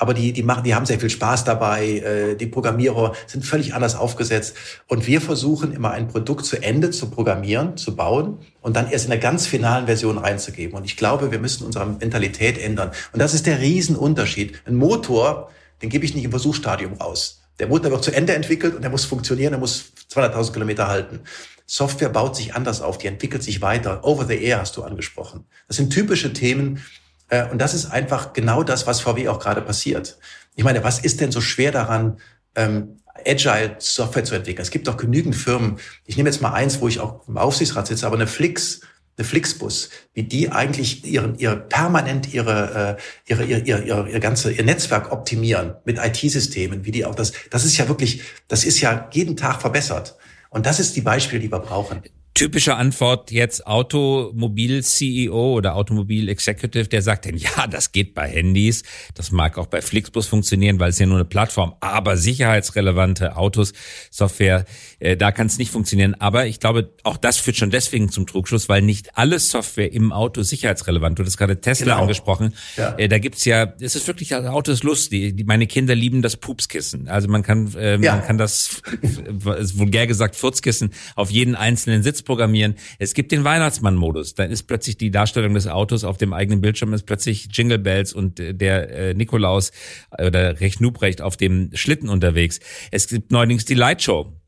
aber 0.00 0.14
die, 0.14 0.32
die 0.32 0.42
machen, 0.42 0.64
die 0.64 0.74
haben 0.74 0.86
sehr 0.86 0.98
viel 0.98 1.10
Spaß 1.10 1.44
dabei. 1.44 1.98
Äh, 1.98 2.34
die 2.34 2.46
Programmierer 2.46 3.12
sind 3.26 3.44
völlig 3.44 3.74
anders 3.74 3.94
aufgesetzt. 3.94 4.56
Und 4.88 5.06
wir 5.06 5.20
versuchen 5.20 5.72
immer 5.72 5.90
ein 5.90 6.08
Produkt 6.08 6.46
zu 6.46 6.60
Ende 6.60 6.90
zu 6.90 7.10
programmieren, 7.10 7.76
zu 7.76 7.94
bauen 7.94 8.38
und 8.62 8.76
dann 8.76 8.90
erst 8.90 9.04
in 9.04 9.10
der 9.10 9.20
ganz 9.20 9.46
finalen 9.46 9.84
Version 9.84 10.16
reinzugeben. 10.16 10.74
Und 10.76 10.86
ich 10.86 10.96
glaube, 10.96 11.30
wir 11.30 11.38
müssen 11.38 11.66
unsere 11.66 11.84
Mentalität 11.84 12.56
ändern. 12.56 12.92
Und 13.12 13.20
das 13.20 13.34
ist 13.34 13.46
der 13.46 13.60
Riesenunterschied. 13.60 14.62
Ein 14.64 14.76
Motor, 14.76 15.50
den 15.82 15.90
gebe 15.90 16.06
ich 16.06 16.14
nicht 16.14 16.24
im 16.24 16.30
Versuchsstadium 16.30 16.94
raus. 16.94 17.42
Der 17.58 17.68
Motor 17.68 17.90
wird 17.90 18.02
zu 18.02 18.10
Ende 18.10 18.34
entwickelt 18.34 18.74
und 18.74 18.80
der 18.80 18.90
muss 18.90 19.04
funktionieren, 19.04 19.50
der 19.50 19.60
muss 19.60 19.92
200.000 20.10 20.52
Kilometer 20.54 20.88
halten. 20.88 21.20
Software 21.66 22.08
baut 22.08 22.36
sich 22.36 22.54
anders 22.54 22.80
auf, 22.80 22.96
die 22.96 23.06
entwickelt 23.06 23.42
sich 23.42 23.60
weiter. 23.60 24.02
Over 24.02 24.24
the 24.24 24.42
Air 24.42 24.60
hast 24.60 24.78
du 24.78 24.82
angesprochen. 24.82 25.44
Das 25.68 25.76
sind 25.76 25.92
typische 25.92 26.32
Themen, 26.32 26.82
und 27.50 27.58
das 27.58 27.74
ist 27.74 27.86
einfach 27.86 28.32
genau 28.32 28.62
das, 28.62 28.86
was 28.86 29.00
VW 29.00 29.28
auch 29.28 29.38
gerade 29.38 29.62
passiert. 29.62 30.18
Ich 30.56 30.64
meine, 30.64 30.82
was 30.82 30.98
ist 30.98 31.20
denn 31.20 31.32
so 31.32 31.40
schwer 31.40 31.72
daran, 31.72 32.18
ähm, 32.54 32.96
Agile 33.26 33.76
Software 33.78 34.24
zu 34.24 34.34
entwickeln? 34.34 34.62
Es 34.62 34.70
gibt 34.70 34.88
doch 34.88 34.96
genügend 34.96 35.36
Firmen. 35.36 35.78
Ich 36.06 36.16
nehme 36.16 36.28
jetzt 36.28 36.42
mal 36.42 36.52
eins, 36.52 36.80
wo 36.80 36.88
ich 36.88 37.00
auch 37.00 37.26
im 37.28 37.38
Aufsichtsrat 37.38 37.86
sitze, 37.86 38.06
aber 38.06 38.16
eine 38.16 38.26
Flix, 38.26 38.80
eine 39.16 39.26
Flixbus, 39.26 39.90
wie 40.12 40.24
die 40.24 40.50
eigentlich 40.50 41.04
ihren, 41.04 41.38
ihre 41.38 41.56
permanent 41.56 42.32
ihre, 42.32 42.96
äh, 42.98 43.30
ihre, 43.30 43.44
ihre, 43.44 43.60
ihre, 43.60 43.82
ihre, 43.82 44.10
ihr 44.10 44.20
ganze 44.20 44.50
ihr 44.50 44.64
Netzwerk 44.64 45.12
optimieren 45.12 45.74
mit 45.84 45.98
IT-Systemen, 45.98 46.84
wie 46.84 46.90
die 46.90 47.04
auch 47.04 47.14
das, 47.14 47.32
das 47.50 47.64
ist 47.64 47.76
ja 47.76 47.88
wirklich, 47.88 48.22
das 48.48 48.64
ist 48.64 48.80
ja 48.80 49.08
jeden 49.12 49.36
Tag 49.36 49.60
verbessert. 49.60 50.16
Und 50.48 50.66
das 50.66 50.80
ist 50.80 50.96
die 50.96 51.00
Beispiele, 51.02 51.40
die 51.40 51.52
wir 51.52 51.60
brauchen 51.60 52.02
typische 52.40 52.74
Antwort 52.74 53.30
jetzt 53.30 53.66
Automobil-CEO 53.66 55.52
oder 55.52 55.74
Automobil-Executive, 55.74 56.88
der 56.88 57.02
sagt 57.02 57.26
denn, 57.26 57.36
ja, 57.36 57.66
das 57.66 57.92
geht 57.92 58.14
bei 58.14 58.30
Handys, 58.30 58.82
das 59.12 59.30
mag 59.30 59.58
auch 59.58 59.66
bei 59.66 59.82
Flixbus 59.82 60.26
funktionieren, 60.26 60.80
weil 60.80 60.88
es 60.88 60.98
ja 60.98 61.04
nur 61.04 61.16
eine 61.16 61.26
Plattform, 61.26 61.74
aber 61.80 62.16
sicherheitsrelevante 62.16 63.36
Autos, 63.36 63.74
Software, 64.10 64.64
äh, 65.00 65.18
da 65.18 65.32
kann 65.32 65.48
es 65.48 65.58
nicht 65.58 65.70
funktionieren. 65.70 66.14
Aber 66.14 66.46
ich 66.46 66.60
glaube, 66.60 66.94
auch 67.02 67.18
das 67.18 67.36
führt 67.36 67.58
schon 67.58 67.68
deswegen 67.68 68.08
zum 68.08 68.26
Trugschluss, 68.26 68.70
weil 68.70 68.80
nicht 68.80 69.18
alle 69.18 69.38
Software 69.38 69.92
im 69.92 70.10
Auto 70.10 70.42
sicherheitsrelevant. 70.42 71.18
Du 71.18 71.24
hast 71.26 71.36
gerade 71.36 71.60
Tesla 71.60 71.92
genau. 71.92 72.00
angesprochen. 72.00 72.54
Ja. 72.78 72.94
Äh, 72.96 73.08
da 73.08 73.18
gibt's 73.18 73.44
ja, 73.44 73.74
es 73.82 73.96
ist 73.96 74.06
wirklich, 74.06 74.30
das 74.30 74.46
Auto 74.46 74.72
ist 74.72 74.82
lustig. 74.82 75.36
Die, 75.36 75.44
meine 75.44 75.66
Kinder 75.66 75.94
lieben 75.94 76.22
das 76.22 76.38
Pupskissen. 76.38 77.06
Also 77.06 77.28
man 77.28 77.42
kann, 77.42 77.74
äh, 77.74 77.98
ja. 78.00 78.16
man 78.16 78.24
kann 78.24 78.38
das, 78.38 78.80
vulgär 79.28 80.06
gesagt, 80.06 80.36
Furzkissen 80.36 80.94
auf 81.16 81.30
jeden 81.30 81.54
einzelnen 81.54 82.02
Sitz 82.02 82.22
programmieren. 82.30 82.76
Es 83.00 83.12
gibt 83.12 83.32
den 83.32 83.42
Weihnachtsmann-Modus. 83.42 84.36
Dann 84.36 84.52
ist 84.52 84.62
plötzlich 84.68 84.96
die 84.96 85.10
Darstellung 85.10 85.54
des 85.54 85.66
Autos 85.66 86.04
auf 86.04 86.16
dem 86.16 86.32
eigenen 86.32 86.60
Bildschirm 86.60 86.94
ist 86.94 87.02
plötzlich 87.02 87.48
Jingle 87.50 87.80
Bells 87.80 88.12
und 88.12 88.38
der 88.38 88.88
äh, 88.90 89.14
Nikolaus 89.14 89.72
oder 90.16 90.60
Recht 90.60 90.80
auf 91.20 91.36
dem 91.36 91.70
Schlitten 91.74 92.08
unterwegs. 92.08 92.60
Es 92.92 93.08
gibt 93.08 93.32
neuerdings 93.32 93.64
die 93.64 93.74
Lightshow 93.74 94.39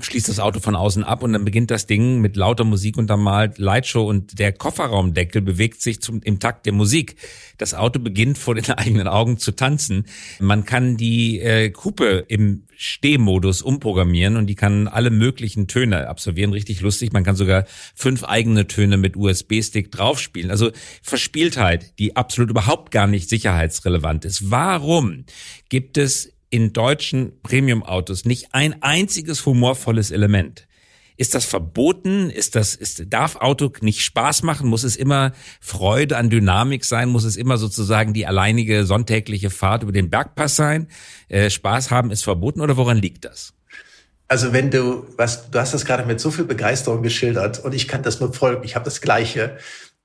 schließt 0.00 0.28
das 0.28 0.40
Auto 0.40 0.60
von 0.60 0.76
außen 0.76 1.04
ab 1.04 1.22
und 1.22 1.32
dann 1.32 1.44
beginnt 1.44 1.70
das 1.70 1.86
Ding 1.86 2.20
mit 2.20 2.36
lauter 2.36 2.64
Musik 2.64 2.96
untermalt, 2.98 3.58
Lightshow 3.58 4.08
und 4.08 4.38
der 4.38 4.52
Kofferraumdeckel 4.52 5.42
bewegt 5.42 5.82
sich 5.82 6.00
zum, 6.00 6.20
im 6.22 6.38
Takt 6.38 6.66
der 6.66 6.72
Musik. 6.72 7.16
Das 7.58 7.74
Auto 7.74 7.98
beginnt 7.98 8.38
vor 8.38 8.54
den 8.54 8.64
eigenen 8.70 9.08
Augen 9.08 9.38
zu 9.38 9.52
tanzen. 9.52 10.06
Man 10.40 10.64
kann 10.64 10.96
die 10.96 11.40
äh, 11.40 11.70
Kupe 11.70 12.24
im 12.28 12.64
Stehmodus 12.76 13.62
umprogrammieren 13.62 14.36
und 14.36 14.46
die 14.46 14.54
kann 14.54 14.86
alle 14.86 15.10
möglichen 15.10 15.66
Töne 15.66 16.08
absolvieren. 16.08 16.52
Richtig 16.52 16.80
lustig. 16.82 17.12
Man 17.12 17.24
kann 17.24 17.36
sogar 17.36 17.64
fünf 17.94 18.24
eigene 18.24 18.66
Töne 18.66 18.98
mit 18.98 19.16
USB-Stick 19.16 19.90
draufspielen. 19.90 20.50
Also 20.50 20.70
Verspieltheit, 21.02 21.98
die 21.98 22.16
absolut 22.16 22.50
überhaupt 22.50 22.90
gar 22.90 23.06
nicht 23.06 23.28
sicherheitsrelevant 23.28 24.24
ist. 24.24 24.50
Warum 24.50 25.24
gibt 25.68 25.96
es 25.96 26.35
in 26.50 26.72
deutschen 26.72 27.40
Premium-Autos 27.42 28.24
nicht 28.24 28.54
ein 28.54 28.82
einziges 28.82 29.44
humorvolles 29.46 30.10
Element. 30.10 30.66
Ist 31.18 31.34
das 31.34 31.46
verboten? 31.46 32.28
Ist 32.28 32.54
das, 32.56 32.74
ist, 32.74 33.04
darf 33.08 33.36
Auto 33.36 33.72
nicht 33.80 34.02
Spaß 34.02 34.42
machen? 34.42 34.68
Muss 34.68 34.84
es 34.84 34.96
immer 34.96 35.32
Freude 35.60 36.18
an 36.18 36.28
Dynamik 36.28 36.84
sein? 36.84 37.08
Muss 37.08 37.24
es 37.24 37.36
immer 37.36 37.56
sozusagen 37.56 38.12
die 38.12 38.26
alleinige 38.26 38.84
sonntägliche 38.84 39.48
Fahrt 39.48 39.82
über 39.82 39.92
den 39.92 40.10
Bergpass 40.10 40.56
sein? 40.56 40.88
Äh, 41.28 41.48
Spaß 41.48 41.90
haben 41.90 42.10
ist 42.10 42.22
verboten 42.22 42.60
oder 42.60 42.76
woran 42.76 42.98
liegt 42.98 43.24
das? 43.24 43.54
Also 44.28 44.52
wenn 44.52 44.70
du, 44.70 45.06
was, 45.16 45.50
du 45.50 45.58
hast 45.58 45.72
das 45.72 45.84
gerade 45.84 46.04
mit 46.04 46.20
so 46.20 46.30
viel 46.30 46.44
Begeisterung 46.44 47.02
geschildert 47.02 47.60
und 47.60 47.74
ich 47.74 47.88
kann 47.88 48.02
das 48.02 48.20
nur 48.20 48.32
folgen. 48.32 48.64
Ich 48.64 48.74
habe 48.74 48.84
das 48.84 49.00
Gleiche. 49.00 49.56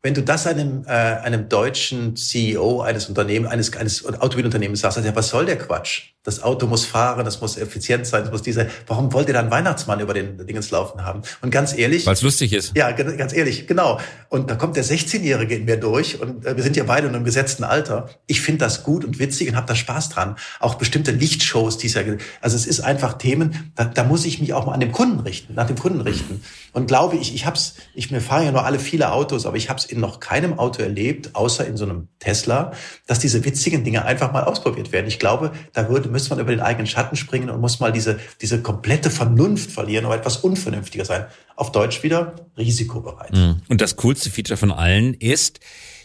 Wenn 0.04 0.14
du 0.14 0.24
das 0.24 0.48
einem, 0.48 0.84
äh, 0.86 0.90
einem 0.90 1.50
deutschen 1.50 2.16
CEO 2.16 2.82
eines 2.82 3.10
Unternehmens, 3.10 3.52
eines, 3.52 3.76
eines 3.76 4.06
Automobilunternehmens 4.06 4.80
sagst, 4.80 5.04
ja, 5.04 5.16
was 5.16 5.30
soll 5.30 5.46
der 5.46 5.58
Quatsch? 5.58 6.14
Das 6.24 6.44
Auto 6.44 6.68
muss 6.68 6.86
fahren, 6.86 7.26
das 7.26 7.42
muss 7.42 7.58
effizient 7.58 8.06
sein, 8.06 8.24
das 8.24 8.32
muss 8.32 8.42
dieser. 8.42 8.68
Warum 8.88 9.12
wollt 9.14 9.28
ihr 9.28 9.34
dann 9.34 9.50
Weihnachtsmann 9.50 10.00
über 10.00 10.14
den 10.14 10.46
Dingens 10.46 10.70
laufen 10.70 11.04
haben? 11.04 11.22
Und 11.42 11.50
ganz 11.50 11.76
ehrlich. 11.76 12.06
Weil 12.06 12.14
es 12.14 12.22
lustig 12.22 12.54
ist. 12.54 12.74
Ja, 12.76 12.92
ganz 12.92 13.34
ehrlich, 13.34 13.68
genau. 13.68 14.00
Und 14.30 14.50
da 14.50 14.56
kommt 14.56 14.76
der 14.76 14.86
16-Jährige 14.86 15.56
in 15.56 15.66
mir 15.66 15.78
durch 15.78 16.22
und 16.22 16.46
äh, 16.46 16.56
wir 16.56 16.64
sind 16.64 16.76
ja 16.78 16.84
beide 16.84 17.08
in 17.08 17.16
einem 17.16 17.26
gesetzten 17.26 17.64
Alter. 17.64 18.10
Ich 18.28 18.42
finde 18.42 18.60
das 18.60 18.84
gut 18.84 19.04
und 19.04 19.20
witzig 19.20 19.50
und 19.50 19.56
habe 19.56 19.68
da 19.68 19.76
Spaß 19.76 20.10
dran. 20.10 20.36
Auch 20.60 20.76
bestimmte 20.76 21.12
Lichtshows, 21.12 21.78
die 21.78 21.88
ja, 21.88 22.02
also 22.40 22.56
es 22.56 22.66
ist 22.66 22.82
einfach 22.82 23.18
Themen, 23.18 23.72
da, 23.76 23.86
da 23.86 24.04
muss 24.04 24.26
ich 24.26 24.40
mich 24.40 24.54
auch 24.54 24.66
mal 24.66 24.74
an 24.74 24.80
den 24.80 24.92
Kunden 24.92 25.20
richten, 25.22 25.54
nach 25.56 25.68
dem 25.68 25.78
Kunden 25.78 26.02
richten. 26.02 26.44
Und 26.72 26.88
glaube 26.88 27.18
ich, 27.18 27.36
ich 27.36 27.46
hab's, 27.46 27.76
ich 27.94 28.12
mir 28.12 28.22
fahren 28.22 28.46
ja 28.46 28.52
nur 28.52 28.66
alle 28.66 28.80
viele 28.80 29.12
Autos, 29.12 29.46
aber 29.46 29.58
ich 29.58 29.70
habe 29.70 29.80
es 29.80 29.86
in 29.86 30.00
noch 30.00 30.20
keinem 30.20 30.60
Auto 30.60 30.82
erlebt, 30.82 31.36
außer 31.36 31.66
in 31.66 31.78
so 31.78 31.86
einem 31.86 32.08
Tesla, 32.20 32.72
dass 33.08 33.20
diese 33.20 33.44
witzigen 33.44 33.84
Dinge 33.84 34.06
einfach 34.06 34.32
mal 34.32 34.44
ausprobiert 34.44 34.92
werden. 34.92 35.08
Ich 35.08 35.20
glaube, 35.20 35.52
da 35.74 35.90
würde 35.90 36.11
müsste 36.12 36.32
man 36.32 36.40
über 36.40 36.52
den 36.52 36.60
eigenen 36.60 36.88
Schatten 36.88 37.16
springen 37.16 37.50
und 37.50 37.60
muss 37.62 37.80
mal 37.80 37.92
diese, 37.92 38.20
diese 38.42 38.62
komplette 38.62 39.10
Vernunft 39.10 39.72
verlieren 39.72 40.06
oder 40.06 40.16
etwas 40.16 40.38
unvernünftiger 40.38 41.06
sein. 41.06 41.26
Auf 41.56 41.72
Deutsch 41.72 42.04
wieder 42.04 42.36
risikobereit. 42.58 43.34
Mhm. 43.34 43.62
Und 43.70 43.82
das 43.82 43.96
coolste 43.96 44.30
Feature 44.30 44.58
von 44.58 44.72
allen 44.72 45.14
ist, 45.14 45.60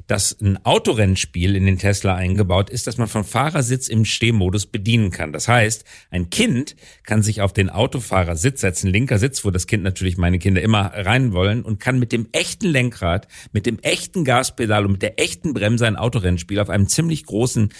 dass 0.06 0.38
ein 0.40 0.64
Autorennspiel 0.64 1.56
in 1.56 1.66
den 1.66 1.78
Tesla 1.78 2.14
eingebaut 2.14 2.70
ist, 2.70 2.86
dass 2.86 2.98
man 2.98 3.08
vom 3.08 3.24
Fahrersitz 3.24 3.88
im 3.88 4.04
Stehmodus 4.04 4.66
bedienen 4.66 5.10
kann. 5.10 5.32
Das 5.32 5.48
heißt, 5.48 5.84
ein 6.10 6.30
Kind 6.30 6.76
kann 7.02 7.22
sich 7.22 7.40
auf 7.40 7.52
den 7.52 7.70
Autofahrersitz 7.70 8.60
setzen, 8.60 8.88
linker 8.88 9.18
Sitz, 9.18 9.44
wo 9.44 9.50
das 9.50 9.66
Kind 9.66 9.82
natürlich 9.82 10.16
meine 10.16 10.38
Kinder 10.38 10.62
immer 10.62 10.92
rein 10.94 11.32
wollen 11.32 11.62
und 11.62 11.80
kann 11.80 11.98
mit 11.98 12.12
dem 12.12 12.28
echten 12.32 12.66
Lenkrad, 12.66 13.28
mit 13.52 13.66
dem 13.66 13.78
echten 13.80 14.24
Gaspedal 14.24 14.84
und 14.86 14.92
mit 14.92 15.02
der 15.02 15.20
echten 15.20 15.54
Bremse 15.54 15.86
ein 15.86 15.96
Autorennspiel 15.96 16.60
auf 16.60 16.70
einem 16.70 16.88
ziemlich 16.88 17.24
großen 17.24 17.70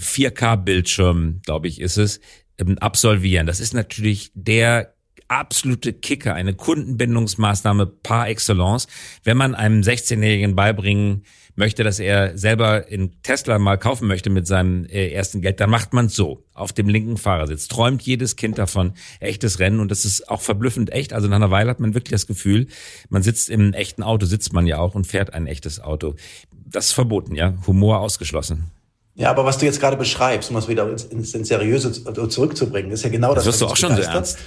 4K-Bildschirm, 0.00 1.40
glaube 1.44 1.68
ich, 1.68 1.80
ist 1.80 1.96
es, 1.98 2.20
ähm, 2.58 2.78
absolvieren. 2.78 3.46
Das 3.46 3.60
ist 3.60 3.74
natürlich 3.74 4.30
der 4.34 4.94
absolute 5.28 5.92
Kicker, 5.92 6.34
eine 6.34 6.54
Kundenbindungsmaßnahme 6.54 7.86
par 7.86 8.28
excellence, 8.28 8.86
wenn 9.24 9.36
man 9.36 9.54
einem 9.54 9.80
16-Jährigen 9.80 10.54
beibringen 10.54 11.24
möchte, 11.56 11.82
dass 11.82 11.98
er 11.98 12.38
selber 12.38 12.88
in 12.88 13.22
Tesla 13.22 13.58
mal 13.58 13.76
kaufen 13.76 14.06
möchte 14.06 14.30
mit 14.30 14.46
seinem 14.46 14.84
äh, 14.84 15.08
ersten 15.10 15.40
Geld, 15.40 15.58
dann 15.60 15.70
macht 15.70 15.92
man 15.92 16.08
so 16.08 16.44
auf 16.54 16.72
dem 16.72 16.88
linken 16.88 17.16
Fahrersitz. 17.16 17.68
Träumt 17.68 18.02
jedes 18.02 18.36
Kind 18.36 18.58
davon, 18.58 18.92
echtes 19.20 19.58
Rennen 19.58 19.80
und 19.80 19.90
das 19.90 20.04
ist 20.04 20.28
auch 20.28 20.42
verblüffend 20.42 20.92
echt. 20.92 21.12
Also 21.12 21.28
nach 21.28 21.36
einer 21.36 21.50
Weile 21.50 21.70
hat 21.70 21.80
man 21.80 21.94
wirklich 21.94 22.12
das 22.12 22.26
Gefühl, 22.26 22.68
man 23.08 23.22
sitzt 23.22 23.50
im 23.50 23.72
echten 23.72 24.02
Auto, 24.02 24.26
sitzt 24.26 24.52
man 24.52 24.66
ja 24.66 24.78
auch 24.78 24.94
und 24.94 25.06
fährt 25.06 25.34
ein 25.34 25.46
echtes 25.46 25.80
Auto. 25.80 26.14
Das 26.52 26.86
ist 26.86 26.92
verboten, 26.92 27.34
ja. 27.34 27.54
Humor 27.66 28.00
ausgeschlossen. 28.00 28.70
Ja, 29.16 29.30
aber 29.30 29.46
was 29.46 29.56
du 29.56 29.64
jetzt 29.64 29.80
gerade 29.80 29.96
beschreibst, 29.96 30.50
um 30.50 30.56
es 30.56 30.68
wieder 30.68 30.88
ins, 30.90 31.04
ins 31.04 31.48
Seriöse 31.48 31.90
zurückzubringen, 32.28 32.90
ist 32.90 33.02
ja 33.02 33.08
genau 33.08 33.34
das. 33.34 33.44
Das 33.44 33.54
wirst 33.54 33.62
du 33.62 33.66
auch 33.66 33.76
schon 33.76 33.96
so 33.96 34.02
ernst. 34.02 34.38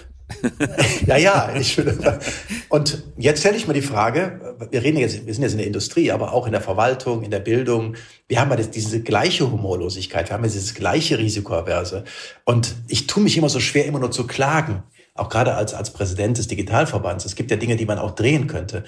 ja, 1.07 1.17
ja. 1.17 1.55
Ich, 1.55 1.81
und 2.69 3.03
jetzt 3.17 3.39
stelle 3.39 3.57
ich 3.57 3.67
mir 3.67 3.73
die 3.73 3.81
Frage, 3.81 4.55
wir 4.69 4.83
reden 4.83 4.97
jetzt, 4.97 5.25
wir 5.25 5.33
sind 5.33 5.41
jetzt 5.41 5.53
in 5.53 5.57
der 5.57 5.65
Industrie, 5.65 6.11
aber 6.11 6.33
auch 6.33 6.45
in 6.45 6.51
der 6.51 6.61
Verwaltung, 6.61 7.23
in 7.23 7.31
der 7.31 7.39
Bildung. 7.39 7.95
Wir 8.27 8.39
haben 8.39 8.51
ja 8.51 8.57
das, 8.57 8.69
diese 8.69 9.01
gleiche 9.01 9.49
Humorlosigkeit, 9.51 10.29
wir 10.29 10.35
haben 10.35 10.43
ja 10.43 10.51
dieses 10.51 10.75
gleiche 10.75 11.17
Risikoaverse. 11.17 12.03
Und 12.45 12.75
ich 12.87 13.07
tue 13.07 13.23
mich 13.23 13.37
immer 13.37 13.49
so 13.49 13.59
schwer, 13.59 13.87
immer 13.87 13.99
nur 13.99 14.11
zu 14.11 14.27
klagen. 14.27 14.83
Auch 15.15 15.29
gerade 15.29 15.55
als, 15.55 15.73
als 15.73 15.89
Präsident 15.91 16.37
des 16.37 16.47
Digitalverbands. 16.47 17.25
Es 17.25 17.35
gibt 17.35 17.49
ja 17.49 17.57
Dinge, 17.57 17.75
die 17.75 17.87
man 17.87 17.97
auch 17.97 18.11
drehen 18.11 18.45
könnte. 18.45 18.83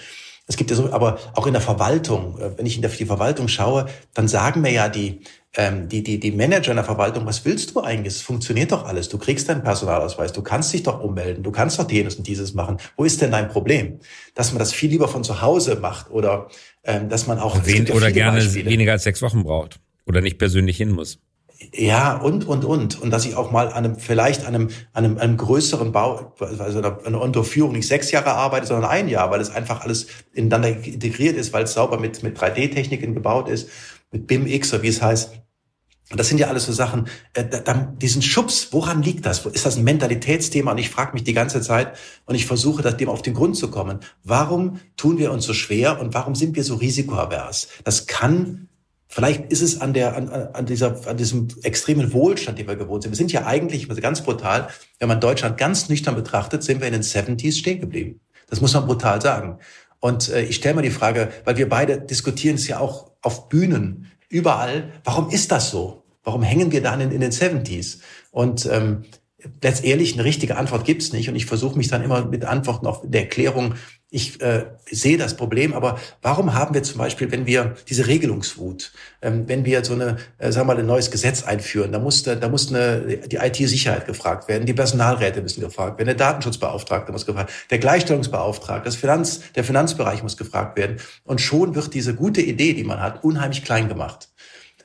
Es 0.48 0.58
gibt 0.58 0.70
ja 0.70 0.76
so, 0.76 0.92
aber 0.92 1.18
auch 1.34 1.48
in 1.48 1.54
der 1.54 1.62
Verwaltung, 1.62 2.38
äh, 2.40 2.58
wenn 2.58 2.66
ich 2.66 2.76
in 2.76 2.82
die 2.82 3.06
Verwaltung 3.06 3.48
schaue, 3.48 3.88
dann 4.14 4.28
sagen 4.28 4.62
mir 4.62 4.72
ja 4.72 4.90
die, 4.90 5.22
ähm, 5.56 5.90
die, 5.90 6.04
die, 6.04 6.20
die 6.20 6.32
Manager 6.32 6.72
in 6.72 6.78
der 6.78 6.86
Verwaltung, 6.86 7.26
was 7.26 7.46
willst 7.46 7.76
du 7.76 7.82
eigentlich? 7.82 8.16
Es 8.16 8.22
funktioniert 8.22 8.72
doch 8.72 8.86
alles. 8.86 9.10
Du 9.10 9.18
kriegst 9.18 9.50
deinen 9.50 9.64
Personalausweis, 9.64 10.32
du 10.34 10.42
kannst 10.42 10.74
dich 10.74 10.84
doch 10.84 11.02
ummelden, 11.02 11.44
du 11.44 11.52
kannst 11.52 11.78
doch 11.80 11.90
jenes 11.90 12.16
und 12.16 12.28
dieses 12.28 12.54
machen. 12.54 12.78
Wo 12.98 13.04
ist 13.04 13.22
denn 13.22 13.32
dein 13.32 13.50
Problem? 13.50 14.00
Dass 14.34 14.52
man 14.52 14.60
das 14.60 14.74
viel 14.74 14.90
lieber 14.90 15.08
von 15.08 15.24
zu 15.24 15.42
Hause 15.42 15.76
macht 15.76 16.10
oder 16.10 16.48
ähm, 16.84 17.10
dass 17.10 17.28
man 17.28 17.40
auch 17.40 17.66
Wen, 17.66 17.86
ja 17.86 17.94
oder 17.94 18.12
gerne 18.12 18.40
Beispiele. 18.40 18.70
weniger 18.70 18.94
als 18.94 19.04
sechs 19.04 19.22
Wochen 19.22 19.44
braucht 19.44 19.80
oder 20.06 20.22
nicht 20.22 20.38
persönlich 20.38 20.78
hin 20.78 20.92
muss. 20.92 21.20
Ja, 21.74 22.18
und, 22.18 22.48
und, 22.48 22.66
und. 22.66 23.00
Und 23.02 23.12
dass 23.12 23.26
ich 23.26 23.36
auch 23.36 23.52
mal 23.52 23.68
an 23.68 23.86
einem, 23.86 23.96
vielleicht 23.96 24.46
an 24.46 24.56
einem, 24.56 24.70
an 24.94 25.06
einem, 25.06 25.18
einem 25.18 25.38
größeren 25.38 25.92
Bau, 25.92 26.34
also 26.40 26.82
eine 26.82 27.20
Unterführung 27.20 27.74
nicht 27.74 27.88
sechs 27.88 28.12
Jahre 28.12 28.34
arbeite, 28.34 28.68
sondern 28.68 28.90
ein 28.90 29.08
Jahr, 29.08 29.30
weil 29.32 29.42
es 29.42 29.52
einfach 29.52 29.82
alles 29.82 30.08
ineinander 30.34 30.70
integriert 30.70 31.38
ist, 31.38 31.54
weil 31.54 31.66
es 31.66 31.74
sauber 31.74 32.00
mit, 32.00 32.24
mit 32.24 32.38
3D-Techniken 32.40 33.14
gebaut 33.14 33.48
ist, 33.48 33.70
mit 34.12 34.28
BIM-X 34.28 34.74
oder 34.74 34.84
wie 34.84 34.88
es 34.88 35.02
heißt. 35.02 35.32
Das 36.16 36.28
sind 36.28 36.40
ja 36.40 36.48
alles 36.48 36.66
so 36.66 36.74
Sachen, 36.74 37.08
äh, 37.34 37.46
dann 37.46 37.98
diesen 38.00 38.22
Schubs, 38.22 38.70
woran 38.72 39.02
liegt 39.02 39.26
das? 39.26 39.46
Ist 39.46 39.66
das 39.66 39.78
ein 39.78 39.84
Mentalitätsthema? 39.84 40.72
Und 40.72 40.78
ich 40.78 40.90
frage 40.90 41.14
mich 41.14 41.24
die 41.24 41.34
ganze 41.34 41.62
Zeit 41.62 41.96
und 42.26 42.36
ich 42.36 42.46
versuche, 42.46 42.82
dem 42.94 43.08
auf 43.08 43.22
den 43.22 43.34
Grund 43.34 43.56
zu 43.56 43.70
kommen. 43.70 44.00
Warum 44.24 44.80
tun 44.98 45.20
wir 45.20 45.32
uns 45.32 45.46
so 45.46 45.54
schwer 45.54 46.02
und 46.02 46.14
warum 46.14 46.36
sind 46.36 46.56
wir 46.56 46.64
so 46.64 46.76
risikoavers? 46.76 47.70
Das 47.84 48.08
kann 48.08 48.68
Vielleicht 49.14 49.52
ist 49.52 49.62
es 49.62 49.82
an 49.82 49.94
der, 49.94 50.16
an, 50.16 50.30
an 50.30 50.66
dieser, 50.66 51.06
an 51.06 51.18
diesem 51.18 51.50
extremen 51.64 52.14
Wohlstand, 52.14 52.58
den 52.58 52.68
wir 52.68 52.78
gewohnt 52.78 53.04
sind. 53.04 53.12
Wir 53.12 53.18
sind 53.18 53.34
ja 53.34 53.46
eigentlich, 53.46 53.90
ganz 54.02 54.22
brutal, 54.22 54.70
wenn 55.00 55.10
man 55.10 55.20
Deutschland 55.20 55.58
ganz 55.58 55.90
nüchtern 55.90 56.16
betrachtet, 56.16 56.64
sind 56.64 56.80
wir 56.80 56.88
in 56.88 56.94
den 56.94 57.04
70s 57.04 57.60
stehen 57.60 57.82
geblieben. 57.82 58.22
Das 58.50 58.62
muss 58.62 58.74
man 58.74 58.86
brutal 58.86 59.22
sagen. 59.22 59.60
Und 60.00 60.30
äh, 60.30 60.44
ich 60.44 60.56
stelle 60.56 60.76
mir 60.76 60.82
die 60.82 60.92
Frage, 60.92 61.28
weil 61.44 61.58
wir 61.58 61.68
beide 61.68 62.00
diskutieren 62.00 62.56
es 62.56 62.70
ja 62.70 62.80
auch 62.80 63.12
auf 63.22 63.50
Bühnen, 63.50 64.10
überall, 64.30 64.94
warum 65.04 65.30
ist 65.30 65.52
das 65.52 65.72
so? 65.72 66.04
Warum 66.24 66.42
hängen 66.42 66.72
wir 66.72 66.82
dann 66.82 67.02
in, 67.02 67.12
in 67.12 67.20
den 67.20 67.32
70s? 67.32 68.00
Und 68.32 68.66
ähm, 68.66 69.04
letztendlich 69.62 70.14
eine 70.14 70.24
richtige 70.24 70.58
Antwort 70.58 70.86
gibt's 70.86 71.14
nicht. 71.14 71.30
Und 71.30 71.36
ich 71.36 71.46
versuche 71.46 71.78
mich 71.78 71.88
dann 71.88 72.04
immer 72.04 72.26
mit 72.26 72.46
Antworten 72.46 72.88
auf 72.88 73.02
der 73.04 73.22
Erklärung 73.22 73.76
ich 74.14 74.42
äh, 74.42 74.66
sehe 74.92 75.18
das 75.18 75.38
Problem, 75.38 75.74
aber 75.74 75.98
warum 76.22 76.54
haben 76.54 76.74
wir 76.74 76.84
zum 76.84 76.98
Beispiel, 76.98 77.32
wenn 77.32 77.46
wir 77.46 77.76
diese 77.88 78.08
Regelungswut, 78.08 78.92
ähm, 79.22 79.48
wenn 79.48 79.64
wir 79.64 79.86
so 79.86 79.94
eine, 79.94 80.18
äh, 80.38 80.52
sagen 80.52 80.68
wir 80.68 80.76
mal, 80.76 80.80
ein 80.82 80.86
neues 80.86 81.12
Gesetz 81.12 81.44
einführen, 81.44 81.94
da 81.94 82.00
muss, 82.00 82.24
da 82.24 82.50
muss 82.50 82.68
eine, 82.68 83.20
die 83.28 83.38
IT-Sicherheit 83.38 84.06
gefragt 84.06 84.50
werden, 84.50 84.66
die 84.66 84.74
Personalräte 84.74 85.42
müssen 85.42 85.62
gefragt 85.62 85.98
werden, 85.98 86.08
der 86.08 86.16
Datenschutzbeauftragte 86.16 87.14
muss 87.14 87.26
gefragt 87.26 87.48
werden, 87.48 87.58
der 87.70 87.80
Gleichstellungsbeauftragte, 87.80 88.84
das 88.84 88.98
Finanz, 88.98 89.44
der 89.56 89.64
Finanzbereich 89.64 90.24
muss 90.24 90.36
gefragt 90.36 90.78
werden. 90.78 90.98
Und 91.24 91.40
schon 91.40 91.74
wird 91.74 91.94
diese 91.94 92.14
gute 92.14 92.42
Idee, 92.42 92.74
die 92.74 92.84
man 92.84 93.00
hat, 93.00 93.24
unheimlich 93.24 93.64
klein 93.64 93.88
gemacht. 93.88 94.31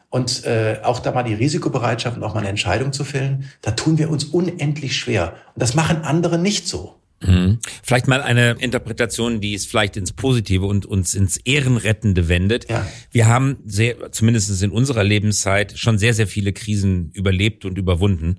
Und 0.09 0.45
äh, 0.45 0.79
auch 0.83 1.01
da 1.01 1.12
mal 1.12 1.25
die 1.25 1.35
Risikobereitschaft 1.35 2.16
und 2.16 2.23
auch 2.23 2.35
mal 2.35 2.40
eine 2.40 2.49
Entscheidung 2.49 2.92
zu 2.92 3.05
fällen, 3.05 3.51
da 3.61 3.73
tun 3.73 3.99
wir 3.99 4.09
uns 4.09 4.25
unendlich 4.25 4.97
schwer. 4.97 5.35
Und 5.55 5.62
das 5.62 5.75
machen 5.75 6.03
andere 6.03 6.38
nicht 6.38 6.69
so. 6.69 6.97
Mhm. 7.23 7.59
Vielleicht 7.83 8.09
mal 8.09 8.23
eine 8.23 8.53
Interpretation, 8.59 9.40
die 9.40 9.55
es 9.55 9.66
vielleicht 9.66 9.97
ins 9.97 10.12
Positive 10.12 10.66
und 10.66 10.87
uns 10.87 11.14
ins 11.14 11.38
Ehrenrettende 11.38 12.29
wendet. 12.29 12.69
Ja. 12.69 12.87
Wir 13.11 13.27
haben 13.27 13.59
sehr, 13.64 14.12
zumindest 14.12 14.62
in 14.62 14.71
unserer 14.71 15.03
Lebenszeit, 15.03 15.79
schon 15.79 15.99
sehr, 15.99 16.14
sehr 16.14 16.27
viele 16.27 16.53
Krisen 16.53 17.11
überlebt 17.12 17.64
und 17.64 17.79
überwunden. 17.79 18.38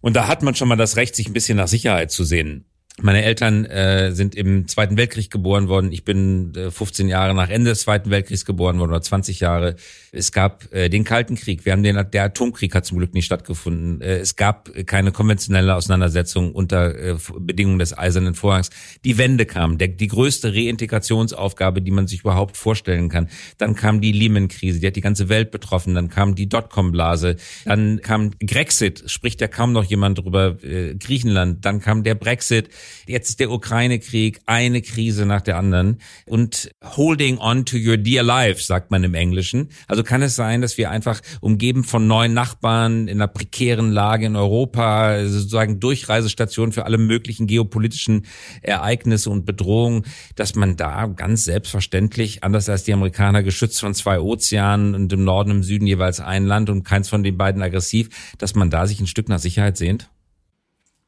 Und 0.00 0.14
da 0.14 0.28
hat 0.28 0.42
man 0.42 0.54
schon 0.54 0.68
mal 0.68 0.76
das 0.76 0.96
Recht, 0.96 1.16
sich 1.16 1.26
ein 1.28 1.32
bisschen 1.32 1.56
nach 1.56 1.68
Sicherheit 1.68 2.10
zu 2.10 2.24
sehen. 2.24 2.66
Meine 3.02 3.24
Eltern 3.24 3.66
äh, 3.66 4.12
sind 4.12 4.34
im 4.34 4.68
Zweiten 4.68 4.96
Weltkrieg 4.96 5.30
geboren 5.30 5.68
worden. 5.68 5.92
Ich 5.92 6.04
bin 6.04 6.54
äh, 6.54 6.70
15 6.70 7.08
Jahre 7.08 7.34
nach 7.34 7.50
Ende 7.50 7.68
des 7.68 7.82
Zweiten 7.82 8.08
Weltkriegs 8.08 8.46
geboren 8.46 8.78
worden 8.78 8.88
oder 8.88 9.02
20 9.02 9.40
Jahre. 9.40 9.76
Es 10.12 10.32
gab 10.32 10.72
äh, 10.72 10.88
den 10.88 11.04
Kalten 11.04 11.34
Krieg. 11.34 11.66
Wir 11.66 11.72
haben 11.72 11.82
den, 11.82 12.02
der 12.10 12.24
Atomkrieg 12.24 12.74
hat 12.74 12.86
zum 12.86 12.96
Glück 12.96 13.12
nicht 13.12 13.26
stattgefunden. 13.26 14.00
Äh, 14.00 14.16
es 14.20 14.36
gab 14.36 14.70
keine 14.86 15.12
konventionelle 15.12 15.74
Auseinandersetzung 15.74 16.52
unter 16.52 16.94
äh, 16.94 17.16
Bedingungen 17.38 17.78
des 17.78 17.96
Eisernen 17.96 18.34
Vorhangs. 18.34 18.70
Die 19.04 19.18
Wende 19.18 19.44
kam, 19.44 19.76
der, 19.76 19.88
die 19.88 20.08
größte 20.08 20.54
Reintegrationsaufgabe, 20.54 21.82
die 21.82 21.90
man 21.90 22.06
sich 22.06 22.20
überhaupt 22.20 22.56
vorstellen 22.56 23.10
kann. 23.10 23.28
Dann 23.58 23.74
kam 23.74 24.00
die 24.00 24.12
Lehman-Krise, 24.12 24.80
die 24.80 24.86
hat 24.86 24.96
die 24.96 25.02
ganze 25.02 25.28
Welt 25.28 25.50
betroffen. 25.50 25.94
Dann 25.94 26.08
kam 26.08 26.34
die 26.34 26.48
Dotcom-Blase. 26.48 27.36
Dann 27.66 28.00
kam 28.00 28.30
Grexit, 28.40 29.04
spricht 29.10 29.42
ja 29.42 29.48
kaum 29.48 29.72
noch 29.72 29.84
jemand 29.84 30.16
drüber. 30.16 30.56
Äh, 30.64 30.94
Griechenland. 30.94 31.66
Dann 31.66 31.80
kam 31.80 32.02
der 32.02 32.14
Brexit. 32.14 32.70
Jetzt 33.06 33.30
ist 33.30 33.40
der 33.40 33.50
Ukraine-Krieg, 33.50 34.40
eine 34.46 34.82
Krise 34.82 35.26
nach 35.26 35.40
der 35.40 35.56
anderen. 35.56 35.98
Und 36.26 36.70
holding 36.96 37.38
on 37.38 37.64
to 37.64 37.76
your 37.76 37.96
dear 37.96 38.22
life, 38.22 38.62
sagt 38.62 38.90
man 38.90 39.04
im 39.04 39.14
Englischen. 39.14 39.68
Also 39.86 40.02
kann 40.02 40.22
es 40.22 40.36
sein, 40.36 40.60
dass 40.60 40.78
wir 40.78 40.90
einfach 40.90 41.20
umgeben 41.40 41.84
von 41.84 42.06
neuen 42.06 42.34
Nachbarn 42.34 43.08
in 43.08 43.18
einer 43.18 43.28
prekären 43.28 43.92
Lage 43.92 44.26
in 44.26 44.36
Europa, 44.36 45.26
sozusagen 45.26 45.80
Durchreisestation 45.80 46.72
für 46.72 46.84
alle 46.84 46.98
möglichen 46.98 47.46
geopolitischen 47.46 48.26
Ereignisse 48.62 49.30
und 49.30 49.46
Bedrohungen, 49.46 50.04
dass 50.34 50.54
man 50.54 50.76
da 50.76 51.06
ganz 51.06 51.44
selbstverständlich, 51.44 52.44
anders 52.44 52.68
als 52.68 52.84
die 52.84 52.92
Amerikaner, 52.92 53.42
geschützt 53.42 53.80
von 53.80 53.94
zwei 53.94 54.20
Ozeanen 54.20 54.94
und 54.94 55.12
im 55.12 55.24
Norden, 55.24 55.50
im 55.50 55.62
Süden 55.62 55.86
jeweils 55.86 56.20
ein 56.20 56.46
Land 56.46 56.70
und 56.70 56.84
keins 56.84 57.08
von 57.08 57.22
den 57.22 57.36
beiden 57.36 57.62
aggressiv, 57.62 58.08
dass 58.38 58.54
man 58.54 58.70
da 58.70 58.86
sich 58.86 59.00
ein 59.00 59.06
Stück 59.06 59.28
nach 59.28 59.38
Sicherheit 59.38 59.76
sehnt? 59.76 60.10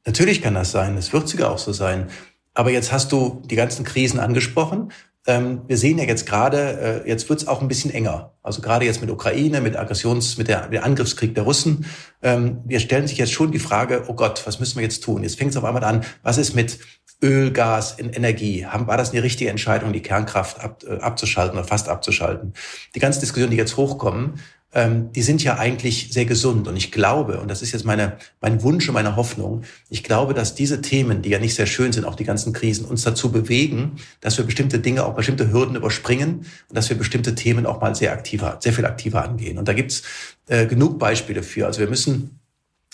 Natürlich 0.09 0.41
kann 0.41 0.55
das 0.55 0.71
sein, 0.71 0.97
es 0.97 1.13
wird 1.13 1.29
sogar 1.29 1.51
auch 1.51 1.59
so 1.59 1.75
sein. 1.75 2.07
Aber 2.55 2.71
jetzt 2.71 2.93
hast 2.93 3.13
du 3.13 3.43
die 3.45 3.57
ganzen 3.57 3.85
Krisen 3.85 4.19
angesprochen. 4.19 4.91
Ähm, 5.27 5.61
wir 5.67 5.77
sehen 5.77 5.99
ja 5.99 6.05
jetzt 6.05 6.25
gerade, 6.25 7.03
äh, 7.05 7.09
jetzt 7.09 7.29
wird 7.29 7.43
es 7.43 7.47
auch 7.47 7.61
ein 7.61 7.69
bisschen 7.69 7.91
enger. 7.91 8.33
Also 8.43 8.63
gerade 8.63 8.87
jetzt 8.87 9.03
mit 9.03 9.11
Ukraine, 9.11 9.61
mit 9.61 9.77
Aggressions, 9.77 10.39
mit 10.39 10.49
der, 10.49 10.63
mit 10.63 10.73
der 10.73 10.87
Angriffskrieg 10.87 11.35
der 11.35 11.45
Russen. 11.45 11.85
Ähm, 12.23 12.63
wir 12.65 12.81
stellen 12.81 13.07
sich 13.07 13.19
jetzt 13.19 13.35
schon 13.35 13.53
die 13.53 13.59
Frage, 13.59 14.05
oh 14.09 14.15
Gott, 14.15 14.47
was 14.47 14.61
müssen 14.61 14.77
wir 14.77 14.83
jetzt 14.83 15.05
tun? 15.05 15.25
Jetzt 15.25 15.37
fängt 15.37 15.51
es 15.51 15.59
auf 15.59 15.65
einmal 15.65 15.85
an, 15.85 16.07
was 16.23 16.39
ist 16.39 16.55
mit 16.55 16.79
Öl, 17.23 17.51
Gas, 17.51 17.99
Energie? 17.99 18.67
War 18.73 18.97
das 18.97 19.11
eine 19.11 19.23
richtige 19.23 19.51
Entscheidung, 19.51 19.93
die 19.93 20.01
Kernkraft 20.01 20.59
ab, 20.59 20.85
äh, 20.89 21.01
abzuschalten 21.01 21.59
oder 21.59 21.69
fast 21.69 21.91
abzuschalten? 21.91 22.55
Die 22.95 23.01
ganzen 23.01 23.21
Diskussionen, 23.21 23.51
die 23.51 23.59
jetzt 23.59 23.77
hochkommen, 23.77 24.41
ähm, 24.75 25.13
die 25.13 25.23
sind 25.23 25.43
ja 25.43 25.59
eigentlich 25.59 26.09
sehr 26.13 26.27
gesund. 26.27 26.69
Und 26.69 26.77
ich 26.77 26.93
glaube, 26.93 27.41
und 27.41 27.49
das 27.49 27.63
ist 27.63 27.73
jetzt 27.73 27.85
meine, 27.85 28.19
mein 28.41 28.63
Wunsch 28.63 28.87
und 28.89 28.95
meine 28.95 29.17
Hoffnung, 29.17 29.63
ich 29.89 30.05
glaube, 30.05 30.35
dass 30.35 30.55
diese 30.55 30.83
Themen, 30.83 31.23
die 31.23 31.31
ja 31.31 31.39
nicht 31.39 31.55
sehr 31.55 31.67
schön 31.67 31.93
sind, 31.93 32.05
auch 32.05 32.15
die 32.15 32.25
ganzen 32.25 32.53
Krisen, 32.53 32.85
uns 32.85 33.03
dazu 33.03 33.33
bewegen, 33.33 33.97
dass 34.21 34.37
wir 34.37 34.45
bestimmte 34.45 34.79
Dinge, 34.79 35.05
auch 35.05 35.15
bestimmte 35.15 35.53
Hürden 35.53 35.77
überspringen 35.77 36.47
und 36.69 36.77
dass 36.77 36.89
wir 36.91 36.99
bestimmte 36.99 37.35
Themen 37.35 37.65
auch 37.65 37.81
mal 37.81 37.95
sehr 37.95 38.13
aktiver, 38.13 38.59
sehr 38.61 38.73
viel 38.73 38.85
aktiver 38.85 39.25
angehen. 39.25 39.59
Und 39.59 39.69
da 39.69 39.73
gibt's 39.73 40.03
äh, 40.49 40.67
genug 40.67 40.99
Beispiele 40.99 41.43
für. 41.43 41.67
Also 41.67 41.81
wir 41.81 41.89
müssen 41.89 42.38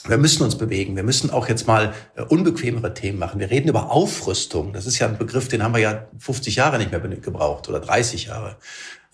wir 0.07 0.19
müssen 0.19 0.43
uns 0.43 0.57
bewegen. 0.57 0.97
Wir 0.97 1.03
müssen 1.03 1.31
auch 1.31 1.49
jetzt 1.49 1.67
mal 1.67 1.95
äh, 2.17 2.23
unbequemere 2.23 2.93
Themen 2.95 3.19
machen. 3.19 3.40
Wir 3.40 3.51
reden 3.51 3.69
über 3.69 3.90
Aufrüstung. 3.90 4.73
Das 4.73 4.87
ist 4.87 4.99
ja 4.99 5.09
ein 5.09 5.19
Begriff, 5.19 5.49
den 5.49 5.62
haben 5.62 5.75
wir 5.75 5.81
ja 5.81 6.07
50 6.19 6.57
Jahre 6.57 6.79
nicht 6.79 6.90
mehr 6.90 7.01
gebraucht 7.01 7.69
oder 7.69 7.81
30 7.81 8.27
Jahre. 8.27 8.57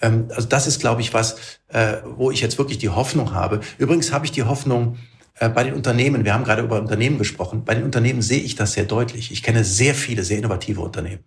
Ähm, 0.00 0.29
also 0.35 0.48
das 0.48 0.66
ist, 0.66 0.81
glaube 0.81 1.00
ich, 1.00 1.14
was, 1.14 1.37
äh, 1.68 1.98
wo 2.05 2.31
ich 2.31 2.40
jetzt 2.40 2.59
wirklich 2.59 2.79
die 2.79 2.88
Hoffnung 2.88 3.35
habe. 3.35 3.61
Übrigens 3.79 4.12
habe 4.12 4.24
ich 4.24 4.33
die 4.33 4.42
Hoffnung, 4.42 4.98
bei 5.48 5.64
den 5.64 5.72
Unternehmen, 5.72 6.26
wir 6.26 6.35
haben 6.35 6.44
gerade 6.44 6.61
über 6.61 6.79
Unternehmen 6.79 7.16
gesprochen, 7.16 7.64
bei 7.64 7.74
den 7.74 7.85
Unternehmen 7.85 8.20
sehe 8.20 8.40
ich 8.40 8.57
das 8.57 8.74
sehr 8.74 8.85
deutlich. 8.85 9.33
Ich 9.33 9.42
kenne 9.42 9.64
sehr 9.64 9.94
viele, 9.94 10.22
sehr 10.22 10.37
innovative 10.37 10.83
Unternehmen, 10.83 11.24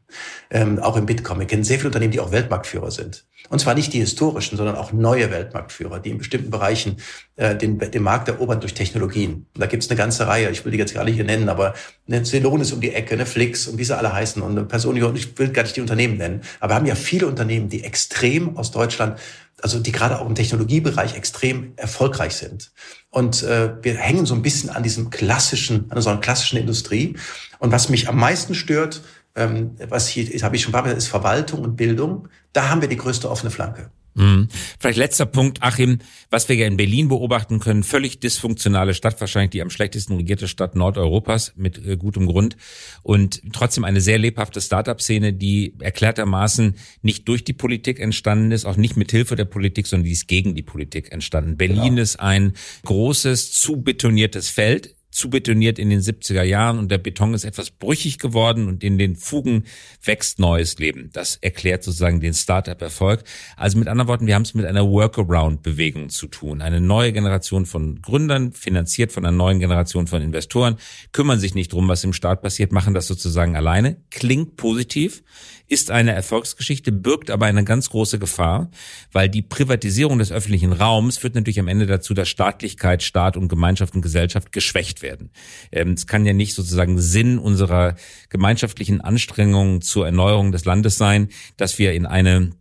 ähm, 0.51 0.77
auch 0.77 0.95
im 0.97 1.07
Bitkom. 1.07 1.41
Ich 1.41 1.47
kenne 1.47 1.63
sehr 1.63 1.77
viele 1.77 1.87
Unternehmen, 1.87 2.11
die 2.11 2.19
auch 2.19 2.31
Weltmarktführer 2.31 2.91
sind. 2.91 3.25
Und 3.49 3.59
zwar 3.59 3.73
nicht 3.73 3.91
die 3.91 3.99
historischen, 3.99 4.55
sondern 4.55 4.75
auch 4.75 4.93
neue 4.93 5.31
Weltmarktführer, 5.31 5.99
die 5.99 6.11
in 6.11 6.19
bestimmten 6.19 6.51
Bereichen 6.51 6.97
äh, 7.37 7.55
den, 7.55 7.79
den 7.79 8.03
Markt 8.03 8.27
erobern 8.27 8.59
durch 8.59 8.75
Technologien. 8.75 9.47
Und 9.53 9.61
da 9.61 9.65
gibt 9.65 9.81
es 9.81 9.89
eine 9.89 9.97
ganze 9.97 10.27
Reihe, 10.27 10.51
ich 10.51 10.63
will 10.63 10.71
die 10.71 10.77
jetzt 10.77 10.93
gar 10.93 11.05
nicht 11.05 11.15
hier 11.15 11.25
nennen, 11.25 11.49
aber 11.49 11.73
eine 12.07 12.23
Celonis 12.23 12.71
um 12.71 12.81
die 12.81 12.93
Ecke, 12.93 13.15
eine 13.15 13.25
Flix 13.25 13.67
und 13.67 13.79
wie 13.79 13.83
sie 13.83 13.97
alle 13.97 14.13
heißen 14.13 14.43
und 14.43 14.51
eine 14.51 14.63
Personio, 14.65 15.11
ich 15.15 15.37
will 15.39 15.49
gar 15.49 15.63
nicht 15.63 15.75
die 15.75 15.81
Unternehmen 15.81 16.17
nennen. 16.17 16.41
Aber 16.59 16.73
wir 16.73 16.75
haben 16.75 16.85
ja 16.85 16.95
viele 16.95 17.25
Unternehmen, 17.25 17.67
die 17.67 17.83
extrem 17.83 18.57
aus 18.57 18.69
Deutschland 18.69 19.17
also 19.63 19.79
die 19.79 19.93
gerade 19.93 20.19
auch 20.19 20.27
im 20.27 20.35
Technologiebereich 20.35 21.15
extrem 21.15 21.73
erfolgreich 21.77 22.35
sind. 22.35 22.71
Und 23.13 23.43
äh, 23.43 23.75
wir 23.83 23.93
hängen 23.93 24.25
so 24.25 24.33
ein 24.33 24.41
bisschen 24.41 24.71
an 24.71 24.81
diesem 24.81 25.11
klassischen, 25.11 25.85
an 25.91 26.03
einer 26.03 26.19
klassischen 26.19 26.57
Industrie. 26.57 27.15
Und 27.59 27.71
was 27.71 27.87
mich 27.89 28.09
am 28.09 28.17
meisten 28.17 28.55
stört, 28.55 29.03
ähm, 29.35 29.75
was 29.87 30.07
hier, 30.07 30.25
habe 30.41 30.55
ich 30.55 30.63
schon 30.63 30.71
ein 30.71 30.73
paar 30.73 30.81
Mal 30.81 30.97
ist 30.97 31.09
Verwaltung 31.09 31.61
und 31.61 31.75
Bildung. 31.75 32.27
Da 32.53 32.69
haben 32.69 32.81
wir 32.81 32.89
die 32.89 32.97
größte 32.97 33.29
offene 33.29 33.51
Flanke. 33.51 33.91
Mhm. 34.15 34.47
Vielleicht 34.79 34.97
letzter 34.97 35.25
Punkt, 35.25 35.63
Achim, 35.63 35.99
was 36.29 36.47
wir 36.49 36.55
ja 36.55 36.67
in 36.67 36.77
Berlin 36.77 37.07
beobachten 37.07 37.59
können, 37.59 37.83
völlig 37.83 38.19
dysfunktionale 38.19 38.93
Stadt, 38.93 39.19
wahrscheinlich 39.19 39.51
die 39.51 39.61
am 39.61 39.69
schlechtesten 39.69 40.17
regierte 40.17 40.47
Stadt 40.47 40.75
Nordeuropas 40.75 41.53
mit 41.55 41.83
äh, 41.85 41.97
gutem 41.97 42.27
Grund 42.27 42.55
und 43.01 43.41
trotzdem 43.53 43.83
eine 43.83 44.01
sehr 44.01 44.19
lebhafte 44.19 44.61
Start-up-Szene, 44.61 45.33
die 45.33 45.75
erklärtermaßen 45.79 46.75
nicht 47.01 47.27
durch 47.27 47.43
die 47.43 47.53
Politik 47.53 47.99
entstanden 47.99 48.51
ist, 48.51 48.65
auch 48.65 48.77
nicht 48.77 48.97
mit 48.97 49.11
Hilfe 49.11 49.35
der 49.35 49.45
Politik, 49.45 49.87
sondern 49.87 50.05
die 50.05 50.11
ist 50.11 50.27
gegen 50.27 50.55
die 50.55 50.63
Politik 50.63 51.11
entstanden. 51.11 51.57
Berlin 51.57 51.95
genau. 51.95 52.01
ist 52.01 52.19
ein 52.19 52.53
großes, 52.85 53.51
zu 53.51 53.81
betoniertes 53.81 54.49
Feld 54.49 54.95
zu 55.13 55.29
betoniert 55.29 55.79
in 55.79 55.89
den 55.89 56.01
70er 56.01 56.43
Jahren 56.43 56.79
und 56.79 56.89
der 56.89 56.97
Beton 56.97 57.33
ist 57.33 57.43
etwas 57.43 57.69
brüchig 57.71 58.17
geworden 58.17 58.67
und 58.67 58.83
in 58.83 58.97
den 58.97 59.15
Fugen 59.15 59.65
wächst 60.03 60.39
neues 60.39 60.77
Leben. 60.79 61.09
Das 61.13 61.37
erklärt 61.37 61.83
sozusagen 61.83 62.19
den 62.19 62.33
Startup-Erfolg. 62.33 63.23
Also 63.55 63.77
mit 63.77 63.87
anderen 63.87 64.07
Worten, 64.07 64.27
wir 64.27 64.35
haben 64.35 64.41
es 64.41 64.53
mit 64.53 64.65
einer 64.65 64.87
Workaround-Bewegung 64.87 66.09
zu 66.09 66.27
tun. 66.27 66.61
Eine 66.61 66.81
neue 66.81 67.13
Generation 67.13 67.65
von 67.65 68.01
Gründern, 68.01 68.51
finanziert 68.53 69.11
von 69.11 69.25
einer 69.25 69.35
neuen 69.35 69.59
Generation 69.59 70.07
von 70.07 70.21
Investoren, 70.21 70.77
kümmern 71.11 71.39
sich 71.39 71.55
nicht 71.55 71.71
drum, 71.73 71.87
was 71.87 72.03
im 72.03 72.13
Staat 72.13 72.41
passiert, 72.41 72.71
machen 72.71 72.93
das 72.93 73.07
sozusagen 73.07 73.55
alleine. 73.55 73.97
Klingt 74.09 74.55
positiv, 74.55 75.23
ist 75.67 75.91
eine 75.91 76.13
Erfolgsgeschichte, 76.13 76.91
birgt 76.91 77.31
aber 77.31 77.45
eine 77.45 77.63
ganz 77.63 77.89
große 77.89 78.19
Gefahr, 78.19 78.69
weil 79.11 79.29
die 79.29 79.41
Privatisierung 79.41 80.19
des 80.19 80.31
öffentlichen 80.31 80.73
Raums 80.73 81.17
führt 81.17 81.35
natürlich 81.35 81.59
am 81.59 81.67
Ende 81.67 81.85
dazu, 81.85 82.13
dass 82.13 82.29
Staatlichkeit, 82.29 83.03
Staat 83.03 83.37
und 83.37 83.47
Gemeinschaft 83.47 83.95
und 83.95 84.01
Gesellschaft 84.01 84.51
geschwächt 84.51 85.01
werden. 85.01 85.31
Ähm, 85.71 85.93
es 85.93 86.07
kann 86.07 86.25
ja 86.25 86.33
nicht 86.33 86.53
sozusagen 86.53 86.99
Sinn 86.99 87.39
unserer 87.39 87.95
gemeinschaftlichen 88.29 89.01
Anstrengungen 89.01 89.81
zur 89.81 90.05
Erneuerung 90.05 90.51
des 90.51 90.65
Landes 90.65 90.97
sein, 90.97 91.29
dass 91.57 91.79
wir 91.79 91.93
in 91.93 92.05
eine 92.05 92.51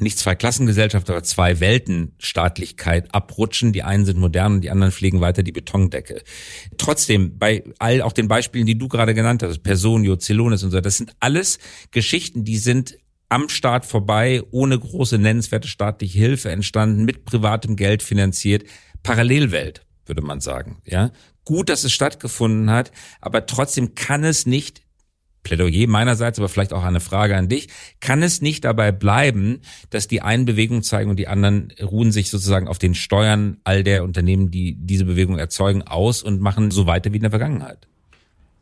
nicht 0.00 0.18
zwei 0.18 0.34
Klassengesellschaft, 0.34 1.08
aber 1.10 1.22
zwei 1.22 1.60
Welten 1.60 2.14
Staatlichkeit 2.18 3.14
abrutschen. 3.14 3.72
Die 3.72 3.82
einen 3.82 4.04
sind 4.04 4.18
modern 4.18 4.54
und 4.54 4.60
die 4.62 4.70
anderen 4.70 4.92
pflegen 4.92 5.20
weiter 5.20 5.42
die 5.42 5.52
Betondecke. 5.52 6.22
Trotzdem, 6.76 7.38
bei 7.38 7.64
all 7.78 8.02
auch 8.02 8.12
den 8.12 8.28
Beispielen, 8.28 8.66
die 8.66 8.78
du 8.78 8.88
gerade 8.88 9.14
genannt 9.14 9.42
hast, 9.42 9.62
Personio, 9.62 10.16
Celonis 10.16 10.62
und 10.62 10.70
so, 10.70 10.80
das 10.80 10.96
sind 10.96 11.12
alles 11.20 11.58
Geschichten, 11.90 12.44
die 12.44 12.58
sind 12.58 12.98
am 13.28 13.48
Staat 13.48 13.84
vorbei, 13.84 14.42
ohne 14.50 14.78
große 14.78 15.18
nennenswerte 15.18 15.68
staatliche 15.68 16.18
Hilfe 16.18 16.50
entstanden, 16.50 17.04
mit 17.04 17.24
privatem 17.24 17.76
Geld 17.76 18.02
finanziert. 18.02 18.64
Parallelwelt, 19.02 19.82
würde 20.06 20.22
man 20.22 20.40
sagen, 20.40 20.78
ja. 20.84 21.10
Gut, 21.44 21.70
dass 21.70 21.84
es 21.84 21.92
stattgefunden 21.92 22.70
hat, 22.70 22.92
aber 23.22 23.46
trotzdem 23.46 23.94
kann 23.94 24.22
es 24.22 24.44
nicht 24.44 24.82
Plädoyer 25.48 25.88
meinerseits, 25.88 26.38
aber 26.38 26.48
vielleicht 26.48 26.72
auch 26.72 26.84
eine 26.84 27.00
Frage 27.00 27.36
an 27.36 27.48
dich. 27.48 27.68
Kann 28.00 28.22
es 28.22 28.42
nicht 28.42 28.64
dabei 28.64 28.92
bleiben, 28.92 29.60
dass 29.90 30.06
die 30.06 30.20
einen 30.20 30.44
Bewegung 30.44 30.82
zeigen 30.82 31.10
und 31.10 31.18
die 31.18 31.28
anderen 31.28 31.72
ruhen 31.82 32.12
sich 32.12 32.30
sozusagen 32.30 32.68
auf 32.68 32.78
den 32.78 32.94
Steuern 32.94 33.56
all 33.64 33.82
der 33.82 34.04
Unternehmen, 34.04 34.50
die 34.50 34.76
diese 34.78 35.06
Bewegung 35.06 35.38
erzeugen, 35.38 35.82
aus 35.82 36.22
und 36.22 36.40
machen 36.40 36.70
so 36.70 36.86
weiter 36.86 37.12
wie 37.12 37.16
in 37.16 37.22
der 37.22 37.30
Vergangenheit? 37.30 37.88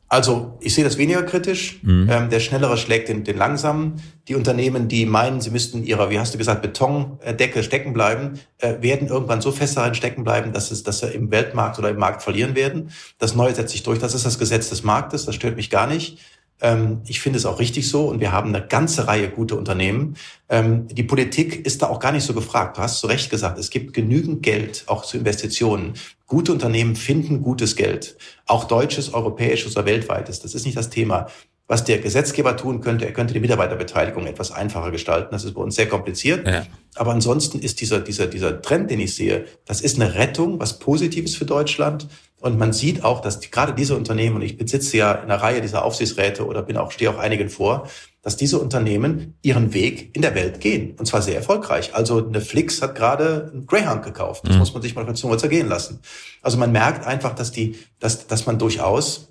Also 0.09 0.57
ich 0.61 0.73
sehe 0.75 0.85
das 0.85 0.99
weniger 0.99 1.25
kritisch. 1.25 1.81
Mhm. 1.83 2.09
Ähm, 2.09 2.31
der 2.31 2.39
Schnellere 2.39 2.77
schlägt 2.77 3.09
den, 3.09 3.25
den 3.25 3.37
Langsamen. 3.37 4.01
Die 4.29 4.37
Unternehmen, 4.37 4.87
die 4.87 5.05
meinen, 5.05 5.41
sie 5.41 5.51
müssten 5.51 5.83
ihrer, 5.83 6.11
wie 6.11 6.19
hast 6.21 6.33
du 6.33 6.39
gesagt, 6.39 6.63
Betondecke 6.63 7.65
stecken 7.65 7.93
bleiben, 7.93 8.39
äh, 8.59 8.81
werden 8.81 9.09
irgendwann 9.09 9.41
so 9.41 9.51
fest 9.51 9.77
darin 9.77 9.95
stecken 9.95 10.23
bleiben, 10.23 10.53
dass, 10.53 10.71
es, 10.71 10.85
dass 10.85 11.01
sie 11.01 11.09
im 11.09 11.33
Weltmarkt 11.33 11.79
oder 11.81 11.91
im 11.91 11.99
Markt 11.99 12.23
verlieren 12.23 12.55
werden. 12.55 12.91
Das 13.19 13.35
Neue 13.35 13.55
setzt 13.55 13.73
sich 13.73 13.83
durch. 13.83 13.99
Das 13.99 14.15
ist 14.15 14.25
das 14.25 14.39
Gesetz 14.39 14.69
des 14.69 14.85
Marktes. 14.85 15.27
Das 15.27 15.35
stört 15.35 15.57
mich 15.57 15.71
gar 15.71 15.89
nicht. 15.89 16.19
Ähm, 16.61 17.03
ich 17.07 17.21
finde 17.21 17.39
es 17.39 17.47
auch 17.47 17.59
richtig 17.59 17.89
so 17.89 18.09
und 18.09 18.21
wir 18.21 18.33
haben 18.33 18.55
eine 18.55 18.67
ganze 18.67 19.07
Reihe 19.07 19.29
gute 19.29 19.57
Unternehmen. 19.57 20.17
Ähm, 20.49 20.89
die 20.89 21.03
Politik 21.03 21.67
ist 21.67 21.83
da 21.83 21.89
auch 21.89 22.01
gar 22.01 22.13
nicht 22.13 22.25
so 22.25 22.35
gefragt. 22.35 22.79
Du 22.79 22.83
hast 22.83 23.01
zu 23.01 23.07
Recht 23.07 23.31
gesagt, 23.31 23.59
es 23.59 23.71
gibt 23.71 23.93
genügend 23.93 24.43
Geld 24.43 24.85
auch 24.87 25.05
zu 25.05 25.19
Investitionen. 25.19 25.95
Gute 26.27 26.53
Unternehmen 26.53 26.97
finden 26.97 27.43
gutes 27.43 27.77
Geld. 27.77 28.17
Auch 28.47 28.65
deutsches, 28.65 29.13
europäisches 29.13 29.77
oder 29.77 29.87
weltweites. 29.87 30.41
Das 30.41 30.55
ist 30.55 30.65
nicht 30.65 30.77
das 30.77 30.91
Thema. 30.91 31.27
Was 31.69 31.83
der 31.83 31.99
Gesetzgeber 31.99 32.57
tun 32.57 32.81
könnte, 32.81 33.07
er 33.07 33.13
könnte 33.13 33.35
die 33.35 33.41
Mitarbeiterbeteiligung 33.41 34.27
etwas 34.27 34.53
einfacher 34.53 34.93
gestalten. 34.93 35.29
Das 35.33 35.45
ist 35.45 35.55
bei 35.55 35.61
uns 35.61 35.75
sehr 35.75 35.89
kompliziert. 35.89 36.47
Ja. 36.47 36.65
Aber 36.95 37.11
ansonsten 37.11 37.59
ist 37.59 37.81
dieser, 37.81 37.99
dieser, 38.01 38.29
dieser 38.29 38.63
Trend, 38.63 38.91
den 38.91 39.01
ich 39.01 39.17
sehe, 39.17 39.47
das 39.65 39.81
ist 39.81 40.01
eine 40.01 40.15
Rettung, 40.15 40.61
was 40.61 40.79
Positives 40.79 41.35
für 41.35 41.45
Deutschland. 41.45 42.07
Und 42.41 42.59
man 42.59 42.73
sieht 42.73 43.03
auch, 43.03 43.21
dass 43.21 43.41
die, 43.41 43.51
gerade 43.51 43.73
diese 43.73 43.97
Unternehmen, 43.97 44.37
und 44.37 44.43
ich 44.43 44.57
besitze 44.57 44.97
ja 44.97 45.13
in 45.13 45.25
einer 45.31 45.43
Reihe 45.43 45.61
dieser 45.61 45.85
Aufsichtsräte 45.85 46.47
oder 46.47 46.63
bin 46.63 46.77
auch, 46.77 46.93
stehe 46.93 47.11
auch 47.11 47.19
einigen 47.19 47.49
vor, 47.49 47.89
dass 48.23 48.37
diese 48.37 48.59
Unternehmen 48.59 49.39
ihren 49.43 49.73
Weg 49.73 50.11
in 50.15 50.23
der 50.23 50.35
Welt 50.35 50.61
gehen. 50.61 50.97
Und 50.99 51.07
zwar 51.07 51.23
sehr 51.23 51.37
erfolgreich. 51.37 51.95
Also 51.95 52.27
eine 52.27 52.41
Flix 52.41 52.83
hat 52.83 52.95
gerade 52.95 53.51
einen 53.53 53.67
Greyhound 53.67 54.03
gekauft. 54.03 54.47
Das 54.47 54.55
mhm. 54.55 54.59
muss 54.59 54.75
man 54.75 54.83
sich 54.83 54.95
mal 54.95 55.15
Zunge 55.15 55.37
zergehen 55.37 55.69
lassen. 55.69 56.01
Also 56.43 56.59
man 56.59 56.73
merkt 56.73 57.07
einfach, 57.07 57.35
dass 57.35 57.53
die, 57.53 57.77
dass, 57.99 58.27
dass 58.27 58.47
man 58.47 58.59
durchaus, 58.59 59.29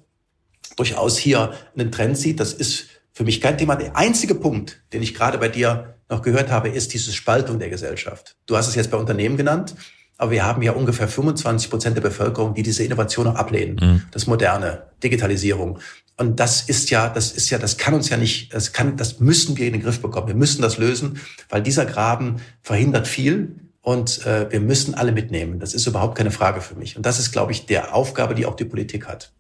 durchaus 0.75 1.17
hier 1.17 1.53
einen 1.77 1.91
Trend 1.91 2.17
sieht. 2.17 2.39
Das 2.39 2.53
ist 2.53 2.87
für 3.11 3.23
mich 3.23 3.41
kein 3.41 3.57
Thema. 3.57 3.75
Der 3.75 3.95
einzige 3.95 4.35
Punkt, 4.35 4.81
den 4.93 5.01
ich 5.01 5.13
gerade 5.13 5.37
bei 5.37 5.47
dir 5.47 5.95
noch 6.09 6.21
gehört 6.21 6.51
habe, 6.51 6.69
ist 6.69 6.93
diese 6.93 7.13
Spaltung 7.13 7.59
der 7.59 7.69
Gesellschaft. 7.69 8.35
Du 8.45 8.57
hast 8.57 8.67
es 8.67 8.75
jetzt 8.75 8.91
bei 8.91 8.97
Unternehmen 8.97 9.37
genannt. 9.37 9.75
Aber 10.17 10.31
wir 10.31 10.45
haben 10.45 10.61
ja 10.61 10.71
ungefähr 10.71 11.07
25 11.09 11.69
Prozent 11.69 11.97
der 11.97 12.01
Bevölkerung, 12.01 12.53
die 12.53 12.63
diese 12.63 12.83
Innovation 12.83 13.27
auch 13.27 13.35
ablehnen. 13.35 13.75
Mhm. 13.81 14.01
Das 14.11 14.27
Moderne, 14.27 14.83
Digitalisierung. 15.03 15.79
Und 16.17 16.39
das 16.39 16.61
ist 16.61 16.89
ja, 16.89 17.09
das 17.09 17.33
ist 17.33 17.49
ja, 17.49 17.57
das 17.57 17.77
kann 17.77 17.93
uns 17.93 18.09
ja 18.09 18.15
nicht, 18.15 18.53
das 18.53 18.71
kann, 18.71 18.95
das 18.95 19.19
müssen 19.19 19.57
wir 19.57 19.67
in 19.67 19.73
den 19.73 19.81
Griff 19.81 20.01
bekommen. 20.01 20.27
Wir 20.27 20.35
müssen 20.35 20.61
das 20.61 20.77
lösen, 20.77 21.19
weil 21.49 21.61
dieser 21.61 21.85
Graben 21.85 22.37
verhindert 22.61 23.07
viel 23.07 23.55
und 23.81 24.25
äh, 24.25 24.49
wir 24.49 24.61
müssen 24.61 24.95
alle 24.95 25.11
mitnehmen. 25.11 25.59
Das 25.59 25.73
ist 25.73 25.85
überhaupt 25.85 26.17
keine 26.17 26.31
Frage 26.31 26.61
für 26.61 26.75
mich. 26.75 26.95
Und 26.95 27.05
das 27.05 27.19
ist, 27.19 27.33
glaube 27.33 27.51
ich, 27.51 27.65
der 27.65 27.93
Aufgabe, 27.93 28.35
die 28.35 28.45
auch 28.45 28.55
die 28.55 28.65
Politik 28.65 29.07
hat. 29.07 29.33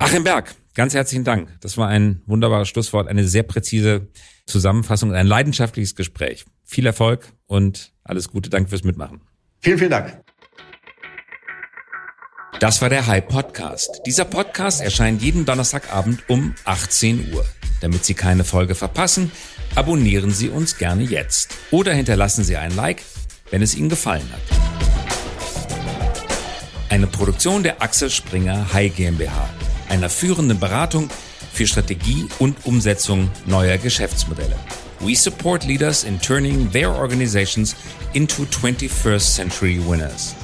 Achim 0.00 0.24
Berg, 0.24 0.54
ganz 0.74 0.94
herzlichen 0.94 1.24
Dank. 1.24 1.50
Das 1.60 1.76
war 1.76 1.88
ein 1.88 2.22
wunderbares 2.24 2.68
Schlusswort, 2.68 3.06
eine 3.06 3.28
sehr 3.28 3.42
präzise 3.42 4.08
Zusammenfassung, 4.46 5.12
ein 5.12 5.26
leidenschaftliches 5.26 5.94
Gespräch. 5.94 6.46
Viel 6.64 6.86
Erfolg 6.86 7.34
und 7.46 7.92
alles 8.02 8.28
Gute. 8.28 8.48
Danke 8.48 8.70
fürs 8.70 8.82
Mitmachen. 8.82 9.20
Vielen, 9.60 9.76
vielen 9.76 9.90
Dank. 9.90 10.18
Das 12.60 12.80
war 12.80 12.88
der 12.88 13.06
High 13.06 13.28
Podcast. 13.28 14.00
Dieser 14.06 14.24
Podcast 14.24 14.80
erscheint 14.80 15.20
jeden 15.20 15.44
Donnerstagabend 15.44 16.28
um 16.30 16.54
18 16.64 17.34
Uhr. 17.34 17.44
Damit 17.82 18.06
Sie 18.06 18.14
keine 18.14 18.44
Folge 18.44 18.74
verpassen, 18.74 19.30
abonnieren 19.74 20.30
Sie 20.30 20.48
uns 20.48 20.78
gerne 20.78 21.02
jetzt 21.02 21.54
oder 21.70 21.92
hinterlassen 21.92 22.42
Sie 22.42 22.56
ein 22.56 22.74
Like, 22.74 23.02
wenn 23.50 23.60
es 23.60 23.74
Ihnen 23.74 23.90
gefallen 23.90 24.28
hat. 24.32 24.40
Eine 26.88 27.06
Produktion 27.06 27.62
der 27.62 27.82
Axel 27.82 28.08
Springer 28.08 28.72
High 28.72 28.96
GmbH, 28.96 29.48
einer 29.90 30.08
führenden 30.08 30.58
Beratung 30.58 31.10
für 31.52 31.66
Strategie 31.66 32.26
und 32.38 32.64
Umsetzung 32.64 33.30
neuer 33.46 33.76
Geschäftsmodelle. 33.76 34.56
We 35.00 35.16
support 35.16 35.64
leaders 35.64 36.04
in 36.04 36.20
turning 36.20 36.70
their 36.70 36.90
organizations 36.90 37.74
into 38.12 38.44
21st 38.44 39.34
century 39.34 39.80
winners. 39.86 40.34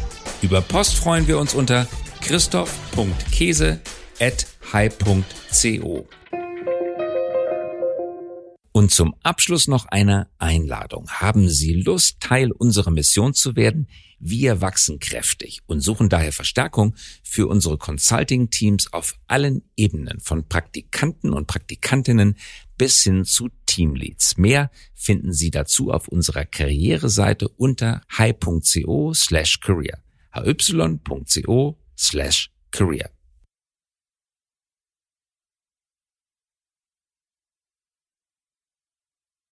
Über 0.42 0.60
Post 0.60 0.96
freuen 0.96 1.26
wir 1.28 1.38
uns 1.38 1.54
unter 1.54 1.86
christoph.käse 2.22 3.80
at 4.20 4.46
high.co. 4.72 6.08
Und 8.72 8.90
zum 8.90 9.14
Abschluss 9.22 9.68
noch 9.68 9.86
eine 9.86 10.28
Einladung. 10.38 11.08
Haben 11.08 11.48
Sie 11.48 11.72
Lust, 11.72 12.20
Teil 12.20 12.52
unserer 12.52 12.90
Mission 12.90 13.32
zu 13.32 13.56
werden? 13.56 13.88
Wir 14.18 14.60
wachsen 14.60 14.98
kräftig 14.98 15.60
und 15.66 15.80
suchen 15.80 16.08
daher 16.08 16.32
Verstärkung 16.32 16.94
für 17.22 17.46
unsere 17.48 17.78
Consulting-Teams 17.78 18.92
auf 18.92 19.14
allen 19.26 19.62
Ebenen, 19.76 20.20
von 20.20 20.48
Praktikanten 20.48 21.32
und 21.32 21.46
Praktikantinnen 21.46 22.36
bis 22.78 23.02
hin 23.02 23.24
zu 23.24 23.48
Teamleads. 23.66 24.36
Mehr 24.36 24.70
finden 24.94 25.32
Sie 25.32 25.50
dazu 25.50 25.90
auf 25.90 26.08
unserer 26.08 26.44
Karriereseite 26.44 27.48
unter 27.48 28.02
hi.co 28.16 29.12
slash 29.14 29.60
career. 29.60 30.02
hy.co 30.32 31.78
slash 31.96 32.50
Career. 32.70 33.15